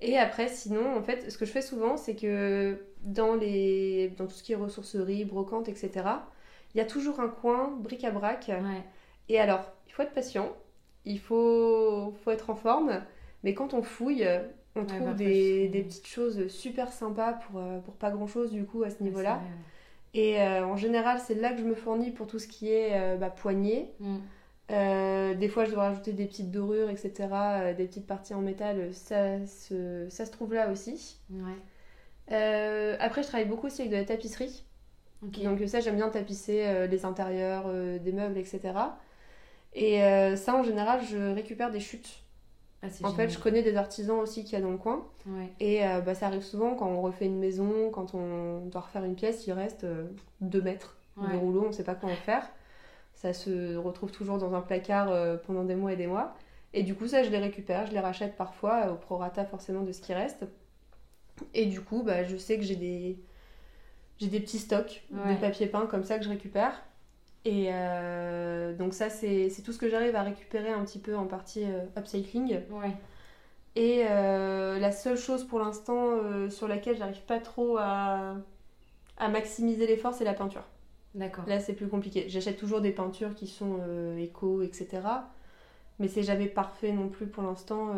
Et 0.00 0.18
après 0.18 0.48
sinon 0.48 0.96
en 0.96 1.02
fait 1.02 1.30
ce 1.30 1.38
que 1.38 1.44
je 1.46 1.52
fais 1.52 1.62
souvent 1.62 1.96
c'est 1.96 2.16
que 2.16 2.78
dans, 3.02 3.34
les, 3.36 4.10
dans 4.18 4.26
tout 4.26 4.34
ce 4.34 4.42
qui 4.42 4.52
est 4.52 4.56
ressourcerie, 4.56 5.24
brocante, 5.24 5.68
etc. 5.68 6.06
Il 6.74 6.78
y 6.78 6.80
a 6.80 6.86
toujours 6.86 7.20
un 7.20 7.28
coin 7.28 7.76
bric-à-brac 7.80 8.50
Ouais, 8.58 8.84
et 9.28 9.38
alors, 9.40 9.72
il 9.86 9.92
faut 9.92 10.02
être 10.02 10.12
patient, 10.14 10.56
il 11.04 11.18
faut, 11.20 12.14
faut 12.24 12.30
être 12.30 12.50
en 12.50 12.56
forme, 12.56 13.02
mais 13.44 13.54
quand 13.54 13.74
on 13.74 13.82
fouille, 13.82 14.26
on 14.78 14.86
trouve 14.86 14.98
parfois, 14.98 15.14
des, 15.14 15.84
petites 15.86 16.06
choses 16.06 16.48
super 16.48 16.92
sympas 16.92 17.34
pour, 17.34 17.60
euh, 17.60 17.78
pour 17.80 17.94
pas 17.94 18.10
grand 18.10 18.26
chose 18.26 18.50
du 18.50 18.64
coup 18.64 18.82
à 18.82 18.90
ce 18.90 19.02
niveau-là. 19.02 19.40
Et 20.14 20.40
euh, 20.40 20.64
en 20.64 20.76
général, 20.76 21.20
c'est 21.24 21.34
là 21.34 21.52
que 21.52 21.58
je 21.58 21.64
me 21.64 21.74
fournis 21.74 22.10
pour 22.10 22.26
tout 22.26 22.38
ce 22.38 22.48
qui 22.48 22.70
est 22.70 22.90
euh, 22.94 23.16
bah, 23.16 23.30
poignée. 23.30 23.92
Mm. 24.00 24.16
Euh, 24.70 25.34
des 25.34 25.48
fois, 25.48 25.64
je 25.64 25.70
dois 25.70 25.84
rajouter 25.84 26.12
des 26.12 26.26
petites 26.26 26.50
dorures, 26.50 26.90
etc., 26.90 27.12
des 27.76 27.86
petites 27.86 28.06
parties 28.06 28.34
en 28.34 28.40
métal, 28.40 28.92
ça 28.92 29.44
se, 29.46 30.06
ça 30.10 30.26
se 30.26 30.30
trouve 30.30 30.52
là 30.52 30.70
aussi. 30.70 31.20
Ouais, 31.30 32.96
après, 33.00 33.22
je 33.22 33.28
travaille 33.28 33.48
beaucoup 33.48 33.66
aussi 33.66 33.80
avec 33.80 33.92
de 33.92 33.96
la 33.96 34.04
tapisserie. 34.04 34.64
Donc 35.22 35.60
ça, 35.66 35.80
j'aime 35.80 35.96
bien 35.96 36.10
tapisser 36.10 36.86
les 36.86 37.04
intérieurs, 37.06 37.72
des 37.98 38.12
meubles, 38.12 38.36
etc. 38.36 38.60
Et 39.72 40.00
ça, 40.36 40.54
en 40.54 40.62
général, 40.62 41.00
je 41.02 41.32
récupère 41.32 41.70
des 41.70 41.80
chutes. 41.80 42.22
Ah, 42.82 42.86
En 43.02 43.12
fait, 43.12 43.28
je 43.28 43.38
connais 43.38 43.62
des 43.62 43.76
artisans 43.76 44.18
aussi 44.20 44.44
qu'il 44.44 44.52
y 44.52 44.56
a 44.56 44.60
dans 44.60 44.70
le 44.70 44.76
coin. 44.78 45.04
Ouais. 45.26 45.48
Et 45.58 45.84
euh, 45.84 46.00
bah, 46.00 46.14
ça 46.14 46.26
arrive 46.26 46.42
souvent 46.42 46.74
quand 46.74 46.86
on 46.88 47.02
refait 47.02 47.26
une 47.26 47.38
maison, 47.38 47.90
quand 47.90 48.14
on 48.14 48.66
doit 48.66 48.82
refaire 48.82 49.04
une 49.04 49.16
pièce, 49.16 49.46
il 49.46 49.52
reste 49.52 49.84
2 50.40 50.62
mètres 50.62 50.96
de 51.16 51.36
rouleau, 51.36 51.64
on 51.64 51.68
ne 51.68 51.72
sait 51.72 51.82
pas 51.84 51.96
quoi 51.96 52.10
en 52.10 52.14
faire. 52.14 52.48
Ça 53.14 53.32
se 53.32 53.74
retrouve 53.76 54.12
toujours 54.12 54.38
dans 54.38 54.54
un 54.54 54.60
placard 54.60 55.10
euh, 55.10 55.36
pendant 55.36 55.64
des 55.64 55.74
mois 55.74 55.92
et 55.92 55.96
des 55.96 56.06
mois. 56.06 56.36
Et 56.72 56.84
du 56.84 56.94
coup, 56.94 57.08
ça, 57.08 57.24
je 57.24 57.30
les 57.30 57.38
récupère, 57.38 57.86
je 57.86 57.92
les 57.92 57.98
rachète 57.98 58.36
parfois 58.36 58.86
euh, 58.86 58.92
au 58.92 58.94
prorata 58.94 59.44
forcément 59.44 59.82
de 59.82 59.90
ce 59.90 60.00
qui 60.00 60.14
reste. 60.14 60.44
Et 61.54 61.66
du 61.66 61.80
coup, 61.80 62.04
bah, 62.04 62.22
je 62.22 62.36
sais 62.36 62.56
que 62.58 62.62
j'ai 62.62 62.76
des, 62.76 63.18
j'ai 64.18 64.28
des 64.28 64.38
petits 64.38 64.58
stocks 64.60 65.02
Ouais. 65.12 65.34
de 65.34 65.40
papier 65.40 65.66
peint 65.66 65.86
comme 65.86 66.04
ça 66.04 66.18
que 66.18 66.24
je 66.24 66.28
récupère. 66.28 66.80
Et 67.48 67.70
euh, 67.72 68.74
donc 68.74 68.92
ça, 68.92 69.08
c'est 69.08 69.50
tout 69.64 69.72
ce 69.72 69.78
que 69.78 69.88
j'arrive 69.88 70.14
à 70.14 70.22
récupérer 70.22 70.68
un 70.68 70.84
petit 70.84 70.98
peu 70.98 71.16
en 71.16 71.24
partie 71.24 71.64
euh, 71.64 71.86
upcycling. 71.96 72.60
Ouais. 72.70 72.94
Et 73.74 74.04
euh, 74.06 74.78
la 74.78 74.92
seule 74.92 75.16
chose 75.16 75.44
pour 75.44 75.58
l'instant 75.58 76.18
sur 76.50 76.68
laquelle 76.68 76.98
j'arrive 76.98 77.22
pas 77.22 77.38
trop 77.38 77.78
à, 77.78 78.34
à 79.16 79.28
maximiser 79.28 79.86
l'effort, 79.86 80.12
c'est 80.12 80.24
la 80.24 80.34
peinture. 80.34 80.64
D'accord. 81.14 81.44
Là, 81.46 81.58
c'est 81.58 81.72
plus 81.72 81.88
compliqué. 81.88 82.28
J'achète 82.28 82.58
toujours 82.58 82.82
des 82.82 82.90
peintures 82.90 83.34
qui 83.34 83.46
sont 83.46 83.78
éco, 84.18 84.60
etc. 84.60 85.00
Mais 85.98 86.08
c'est 86.08 86.24
jamais 86.24 86.48
parfait 86.48 86.92
non 86.92 87.08
plus 87.08 87.28
pour 87.28 87.44
l'instant. 87.44 87.94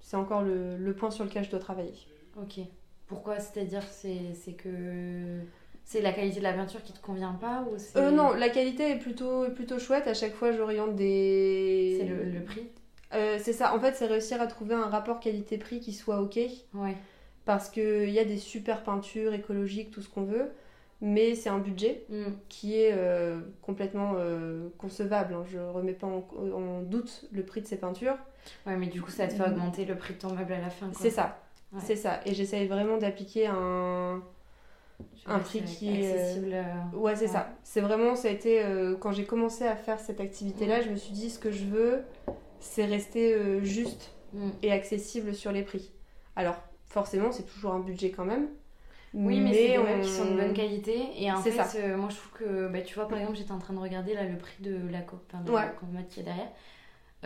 c'est 0.00 0.16
encore 0.16 0.42
le, 0.42 0.76
le 0.76 0.92
point 0.94 1.12
sur 1.12 1.24
lequel 1.24 1.44
je 1.44 1.50
dois 1.50 1.60
travailler. 1.60 1.94
Ok. 2.36 2.58
Pourquoi? 3.06 3.38
C'est-à-dire 3.38 3.84
c'est 3.84 4.34
c'est 4.34 4.54
que 4.54 5.38
c'est 5.88 6.00
la 6.02 6.12
qualité 6.12 6.40
de 6.40 6.42
la 6.44 6.52
peinture 6.52 6.82
qui 6.82 6.92
te 6.92 7.00
convient 7.00 7.32
pas 7.40 7.64
ou 7.70 7.76
Euh, 7.96 8.10
non, 8.10 8.32
la 8.34 8.48
qualité 8.48 8.90
est 8.90 8.98
plutôt, 8.98 9.48
plutôt 9.50 9.78
chouette. 9.78 10.08
À 10.08 10.14
chaque 10.14 10.34
fois, 10.34 10.50
j'oriente 10.50 10.96
des. 10.96 11.96
c'est 12.00 12.06
le, 12.08 12.24
le 12.24 12.42
prix 12.44 12.66
Euh, 13.14 13.38
c'est 13.40 13.52
ça. 13.52 13.72
En 13.74 13.78
fait, 13.78 13.94
c'est 13.94 14.06
réussir 14.06 14.40
à 14.42 14.48
trouver 14.48 14.74
un 14.74 14.88
rapport 14.88 15.20
qualité-prix 15.20 15.78
qui 15.78 15.92
soit 15.92 16.20
ok. 16.20 16.38
Ouais. 16.74 16.96
Parce 17.44 17.68
qu'il 17.70 18.10
y 18.10 18.18
a 18.18 18.24
des 18.24 18.36
super 18.38 18.82
peintures 18.82 19.32
écologiques, 19.32 19.92
tout 19.92 20.02
ce 20.02 20.08
qu'on 20.08 20.24
veut. 20.24 20.50
Mais 21.00 21.34
c'est 21.36 21.50
un 21.50 21.58
budget. 21.60 22.04
Mm. 22.08 22.24
qui 22.48 22.80
est 22.80 22.90
euh, 22.92 23.38
complètement 23.62 24.14
concevable. 24.78 25.34
hein. 25.34 25.44
Je 25.46 25.58
remets 25.58 25.92
pas 25.92 26.06
en, 26.08 26.26
en 26.52 26.80
doute 26.82 27.26
le 27.30 27.44
prix 27.44 27.60
de 27.60 27.66
ces 27.68 27.76
peintures. 27.76 28.16
Ouais, 28.66 28.76
mais 28.76 28.86
du 28.88 29.00
coup 29.02 29.10
ça 29.10 29.28
te 29.28 29.34
fait 29.34 29.42
augmenter 29.46 29.84
le 29.84 29.94
prix 29.96 30.14
de 30.14 30.18
ton 30.18 30.32
meuble 30.32 30.52
à 30.54 30.60
la 30.60 30.70
fin. 30.70 30.86
Mm. 30.86 30.92
C'est 30.98 31.10
ça. 31.10 31.38
Ouais. 31.72 31.80
C'est 31.84 31.96
ça. 31.96 32.20
Et 32.26 32.34
j'essaye 32.34 32.66
vraiment 32.66 32.96
d'appliquer 32.96 33.46
un. 33.46 34.22
Un 35.26 35.40
prix 35.40 35.62
qui 35.64 35.88
est, 35.88 36.12
accessible. 36.12 36.52
euh, 36.52 36.96
Ouais, 36.96 37.16
c'est 37.16 37.26
Ouais. 37.26 37.32
ça. 37.32 37.50
C'est 37.64 37.80
vraiment, 37.80 38.14
ça 38.14 38.28
a 38.28 38.30
été. 38.30 38.62
euh, 38.64 38.96
quand 38.96 39.12
j'ai 39.12 39.24
commencé 39.24 39.64
à 39.66 39.74
faire 39.76 39.98
cette 39.98 40.20
activité-là, 40.20 40.82
je 40.82 40.90
me 40.90 40.96
suis 40.96 41.12
dit 41.12 41.30
ce 41.30 41.38
que 41.38 41.50
je 41.50 41.64
veux, 41.64 42.04
c'est 42.60 42.84
rester 42.84 43.34
euh, 43.34 43.62
juste 43.62 44.12
mm. 44.32 44.50
et 44.62 44.72
accessible 44.72 45.34
sur 45.34 45.50
les 45.52 45.62
prix. 45.62 45.90
Alors, 46.36 46.56
forcément, 46.86 47.32
c'est 47.32 47.42
toujours 47.44 47.72
un 47.72 47.80
budget 47.80 48.10
quand 48.10 48.24
même. 48.24 48.48
Oui, 49.14 49.40
mais, 49.40 49.52
c'est 49.54 49.68
des 49.68 49.78
on- 49.78 50.00
qui 50.00 50.08
sont 50.08 50.26
de 50.26 50.36
bonne 50.36 50.52
qualité. 50.52 51.08
Et 51.16 51.32
en 51.32 51.40
C'est 51.40 51.50
fait, 51.50 51.64
ça. 51.64 51.78
euh, 51.78 51.96
moi 51.96 52.08
je 52.10 52.16
trouve 52.16 52.32
que, 52.32 52.68
bah, 52.68 52.82
tu 52.82 52.94
vois, 52.94 53.08
par 53.08 53.18
exemple, 53.18 53.36
j'étais 53.38 53.52
en 53.52 53.58
train 53.58 53.72
de 53.74 53.78
regarder 53.78 54.14
là 54.14 54.24
le 54.24 54.36
prix 54.36 54.62
de 54.62 54.78
la 54.90 55.00
co- 55.00 55.18
enfin, 55.28 55.42
de 55.42 55.50
Ouais. 55.50 55.62
la 55.94 56.02
qui 56.02 56.20
est 56.20 56.24
derrière. 56.24 56.50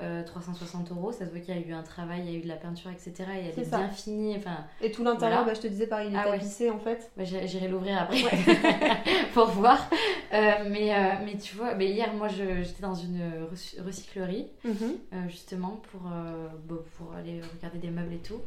Euh, 0.02 0.22
360 0.24 0.90
euros, 0.92 1.12
ça 1.12 1.26
se 1.26 1.30
voit 1.30 1.40
qu'il 1.40 1.54
y 1.54 1.58
a 1.58 1.60
eu 1.60 1.72
un 1.72 1.82
travail, 1.82 2.22
il 2.24 2.32
y 2.32 2.34
a 2.34 2.38
eu 2.38 2.42
de 2.42 2.48
la 2.48 2.56
peinture, 2.56 2.90
etc. 2.90 3.12
Et 3.18 3.46
elle 3.46 3.52
C'est 3.54 3.60
est 3.62 3.64
ça. 3.64 3.78
bien 3.78 3.90
finie. 3.90 4.36
Enfin, 4.36 4.64
Et 4.80 4.90
tout 4.90 5.04
l'intérieur, 5.04 5.40
Voilà. 5.44 5.52
bah, 5.52 5.54
je 5.54 5.60
te 5.60 5.66
disais 5.70 5.86
pareil, 5.86 6.08
il 6.10 6.14
est 6.14 6.18
Ah 6.18 6.30
ouais. 6.30 6.38
tapissé 6.38 6.70
en 6.70 6.78
fait. 6.78 7.10
bah, 7.16 7.24
j'irai 7.24 7.68
l'ouvrir 7.68 8.00
après 8.02 8.18
pour 9.34 9.46
voir. 9.48 9.88
Euh, 10.32 10.52
mais, 10.70 10.94
euh, 10.94 11.12
mais 11.24 11.36
tu 11.36 11.56
vois, 11.56 11.74
mais 11.74 11.90
hier, 11.90 12.12
moi 12.14 12.28
j'étais 12.28 12.82
dans 12.82 12.94
une 12.94 13.20
recy- 13.52 13.80
recyclerie. 13.82 14.46
Mhm. 14.64 14.74
euh, 15.12 15.28
justement 15.28 15.80
pour, 15.90 16.02
euh, 16.12 16.48
bah, 16.68 16.76
pour 16.96 17.14
aller 17.14 17.40
regarder 17.56 17.78
des 17.78 17.90
meubles 17.90 18.14
et 18.14 18.18
tout. 18.18 18.40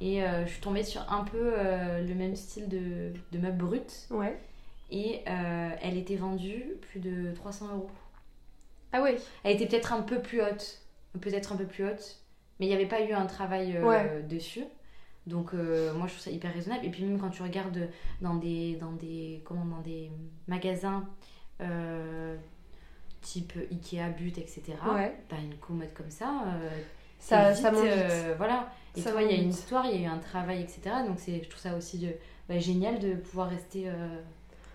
Et 0.00 0.22
euh, 0.22 0.44
je 0.46 0.50
suis 0.52 0.60
tombée 0.60 0.82
sur 0.84 1.00
un 1.12 1.24
peu 1.24 1.52
euh, 1.56 2.06
le 2.06 2.14
même 2.14 2.34
style 2.36 2.68
de, 2.68 3.12
de 3.32 3.38
meubles 3.38 3.58
bruts. 3.64 3.80
Ouais. 4.10 4.36
Et 4.90 5.20
euh, 5.28 5.70
elle 5.82 5.96
était 5.96 6.16
vendue 6.16 6.64
plus 6.90 7.00
de 7.00 7.32
300 7.34 7.66
euros. 7.74 7.90
Ah 8.92 9.02
ouais. 9.02 9.16
Elle 9.42 9.56
était 9.56 9.66
peut-être 9.66 9.92
un 9.92 10.02
peu 10.02 10.20
plus 10.20 10.40
haute. 10.42 10.80
Peut-être 11.20 11.52
un 11.52 11.56
peu 11.56 11.64
plus 11.66 11.84
haute. 11.86 12.20
Mais 12.60 12.66
il 12.66 12.68
n'y 12.68 12.74
avait 12.74 12.86
pas 12.86 13.00
eu 13.02 13.12
un 13.12 13.26
travail 13.26 13.76
euh, 13.76 13.84
Ouais. 13.84 14.22
dessus. 14.28 14.64
Donc 15.26 15.54
euh, 15.54 15.92
moi 15.94 16.06
je 16.06 16.12
trouve 16.12 16.24
ça 16.24 16.30
hyper 16.30 16.52
raisonnable. 16.52 16.84
Et 16.84 16.90
puis 16.90 17.04
même 17.04 17.18
quand 17.18 17.30
tu 17.30 17.42
regardes 17.42 17.88
dans 18.20 18.34
des, 18.34 18.76
dans 18.76 18.92
des, 18.92 19.42
comment, 19.44 19.64
dans 19.64 19.80
des 19.80 20.10
magasins 20.48 21.08
euh, 21.60 22.36
type 23.22 23.52
Ikea, 23.70 24.10
But, 24.16 24.38
etc. 24.38 24.62
Ouais. 24.94 25.16
Une 25.42 25.54
commode 25.56 25.92
comme 25.94 26.10
ça. 26.10 26.44
euh, 26.48 26.68
Ça, 27.18 27.54
c'est 27.54 27.62
ça 27.62 27.70
vite, 27.70 27.78
monte 27.80 27.88
vite. 27.88 28.36
voilà. 28.36 28.70
Et 28.96 29.00
Ça 29.00 29.12
toi, 29.12 29.22
il 29.22 29.30
y 29.30 29.34
a 29.34 29.36
une 29.36 29.48
vite. 29.48 29.58
histoire, 29.58 29.86
il 29.86 30.00
y 30.00 30.04
a 30.04 30.08
eu 30.08 30.10
un 30.12 30.18
travail, 30.18 30.60
etc. 30.62 30.82
Donc 31.06 31.18
c'est, 31.18 31.42
je 31.42 31.48
trouve 31.48 31.60
ça 31.62 31.74
aussi 31.76 32.06
bah, 32.48 32.58
génial 32.58 32.98
de 32.98 33.14
pouvoir 33.14 33.48
rester. 33.48 33.88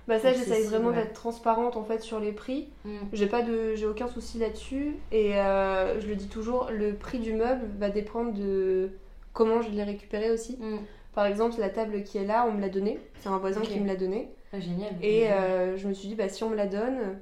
Bah 0.10 0.19
ça, 0.19 0.34
j'essaye 0.34 0.65
vraiment 0.65 0.89
ouais. 0.89 0.95
d'être 0.95 1.13
transparente 1.13 1.78
en 1.78 1.84
fait 1.84 2.02
sur 2.02 2.19
les 2.19 2.32
prix. 2.34 2.67
mm, 2.84 2.98
J'ai 3.13 3.28
pas 3.28 3.41
de, 3.43 3.76
j'ai 3.76 3.86
aucun 3.86 4.08
souci 4.08 4.38
là-dessus 4.39 4.95
et 5.12 5.38
euh, 5.38 6.02
je 6.02 6.08
le 6.08 6.15
dis 6.15 6.28
toujours, 6.28 6.69
le 6.72 6.95
prix 6.95 7.19
du 7.19 7.34
meuble 7.34 7.65
va 7.78 7.89
dépendre 7.89 8.34
de 8.34 8.89
comment 9.34 9.62
je 9.62 9.69
l'ai 9.69 9.84
récupéré 9.84 10.32
aussi. 10.32 10.58
mm. 10.60 10.80
Par 11.13 11.26
exemple, 11.26 11.60
la 11.60 11.69
table 11.69 12.04
qui 12.04 12.17
est 12.17 12.26
là, 12.26 12.45
on 12.48 12.54
me 12.54 12.62
l'a 12.62 12.69
donnée. 12.69 13.00
C'est 13.19 13.30
un 13.30 13.38
voisin 13.38 13.62
qui 13.62 13.80
me 13.80 13.88
l'a 13.88 13.95
donnée. 13.95 14.30
Ah, 14.52 14.60
génial. 14.60 14.91
Et 15.02 15.22
Génial. 15.22 15.38
euh, 15.38 15.78
je 15.78 15.88
me 15.88 15.93
suis 15.93 16.08
dit, 16.08 16.15
bah 16.15 16.28
si 16.30 16.43
on 16.43 16.50
me 16.50 16.56
la 16.56 16.65
donne, 16.67 17.19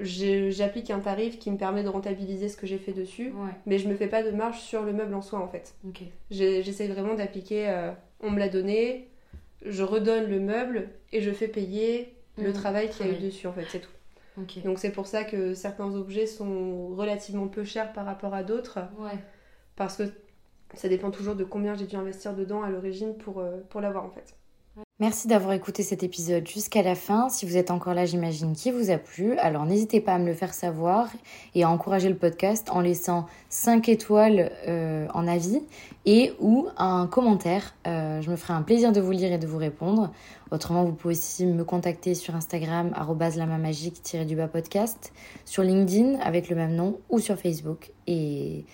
j'applique 0.00 0.90
un 0.90 1.00
tarif 1.00 1.38
qui 1.38 1.50
me 1.50 1.56
permet 1.56 1.82
de 1.82 1.88
rentabiliser 1.88 2.48
ce 2.48 2.56
que 2.56 2.66
j'ai 2.66 2.78
fait 2.78 2.92
dessus. 2.92 3.32
Ouais, 3.32 3.50
Mais 3.66 3.78
je 3.78 3.88
me 3.88 3.94
fais 3.94 4.06
pas 4.06 4.22
de 4.22 4.30
marge 4.30 4.60
sur 4.60 4.82
le 4.82 4.92
meuble 4.92 5.14
en 5.14 5.22
soi 5.22 5.40
en 5.40 5.48
fait. 5.48 5.74
ok. 5.86 6.02
J'ai- 6.30 6.62
J'essaye 6.62 6.88
vraiment 6.88 7.14
d'appliquer 7.14 7.68
euh, 7.68 7.90
on 8.20 8.30
me 8.30 8.38
l'a 8.38 8.48
donné, 8.48 9.07
je 9.64 9.82
redonne 9.82 10.28
le 10.28 10.40
meuble 10.40 10.88
et 11.12 11.20
je 11.20 11.30
fais 11.30 11.48
payer 11.48 12.14
le 12.36 12.48
Mhm. 12.48 12.52
travail 12.54 12.88
qu'il 12.90 13.06
y 13.06 13.10
a 13.10 13.12
eu 13.12 13.18
dessus 13.18 13.46
en 13.46 13.52
fait, 13.52 13.66
c'est 13.68 13.80
tout. 13.80 13.90
Donc 14.64 14.78
c'est 14.78 14.92
pour 14.92 15.06
ça 15.08 15.24
que 15.24 15.52
certains 15.54 15.92
objets 15.96 16.26
sont 16.26 16.88
relativement 16.94 17.48
peu 17.48 17.64
chers 17.64 17.92
par 17.92 18.06
rapport 18.06 18.34
à 18.34 18.44
d'autres, 18.44 18.78
Ouais. 18.98 19.18
parce 19.74 19.96
que 19.96 20.04
ça 20.74 20.88
dépend 20.88 21.10
toujours 21.10 21.34
de 21.34 21.42
combien 21.42 21.74
j'ai 21.74 21.86
dû 21.86 21.96
investir 21.96 22.34
dedans 22.34 22.62
à 22.62 22.70
l'origine 22.70 23.16
pour, 23.16 23.40
euh, 23.40 23.56
pour 23.68 23.80
l'avoir 23.80 24.04
en 24.04 24.10
fait. 24.10 24.36
Merci 25.00 25.28
d'avoir 25.28 25.52
écouté 25.52 25.84
cet 25.84 26.02
épisode 26.02 26.44
jusqu'à 26.48 26.82
la 26.82 26.96
fin. 26.96 27.28
Si 27.28 27.46
vous 27.46 27.56
êtes 27.56 27.70
encore 27.70 27.94
là, 27.94 28.04
j'imagine 28.04 28.56
qu'il 28.56 28.74
vous 28.74 28.90
a 28.90 28.98
plu. 28.98 29.38
Alors 29.38 29.64
n'hésitez 29.64 30.00
pas 30.00 30.14
à 30.14 30.18
me 30.18 30.26
le 30.26 30.34
faire 30.34 30.52
savoir 30.52 31.08
et 31.54 31.62
à 31.62 31.70
encourager 31.70 32.08
le 32.08 32.16
podcast 32.16 32.68
en 32.70 32.80
laissant 32.80 33.26
5 33.48 33.88
étoiles 33.88 34.50
euh, 34.66 35.06
en 35.14 35.28
avis 35.28 35.60
et 36.04 36.32
ou 36.40 36.66
un 36.78 37.06
commentaire. 37.06 37.76
Euh, 37.86 38.20
je 38.22 38.30
me 38.30 38.34
ferai 38.34 38.54
un 38.54 38.62
plaisir 38.62 38.90
de 38.90 39.00
vous 39.00 39.12
lire 39.12 39.32
et 39.32 39.38
de 39.38 39.46
vous 39.46 39.58
répondre. 39.58 40.10
Autrement, 40.50 40.84
vous 40.84 40.94
pouvez 40.94 41.14
aussi 41.14 41.46
me 41.46 41.62
contacter 41.62 42.16
sur 42.16 42.34
Instagram 42.34 42.92
lamamagique-du-bas 43.36 44.48
podcast, 44.48 45.12
sur 45.44 45.62
LinkedIn 45.62 46.18
avec 46.18 46.48
le 46.48 46.56
même 46.56 46.74
nom 46.74 46.98
ou 47.08 47.20
sur 47.20 47.38
Facebook. 47.38 47.92
Et 48.08 48.64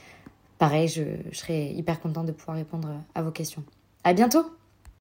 pareil, 0.56 0.88
je, 0.88 1.02
serai 1.32 1.66
hyper 1.72 2.00
contente 2.00 2.24
de 2.24 2.32
pouvoir 2.32 2.56
répondre 2.56 2.88
à 3.14 3.22
vos 3.22 3.30
questions. 3.30 3.62
À 4.04 4.14
bientôt 4.14 4.46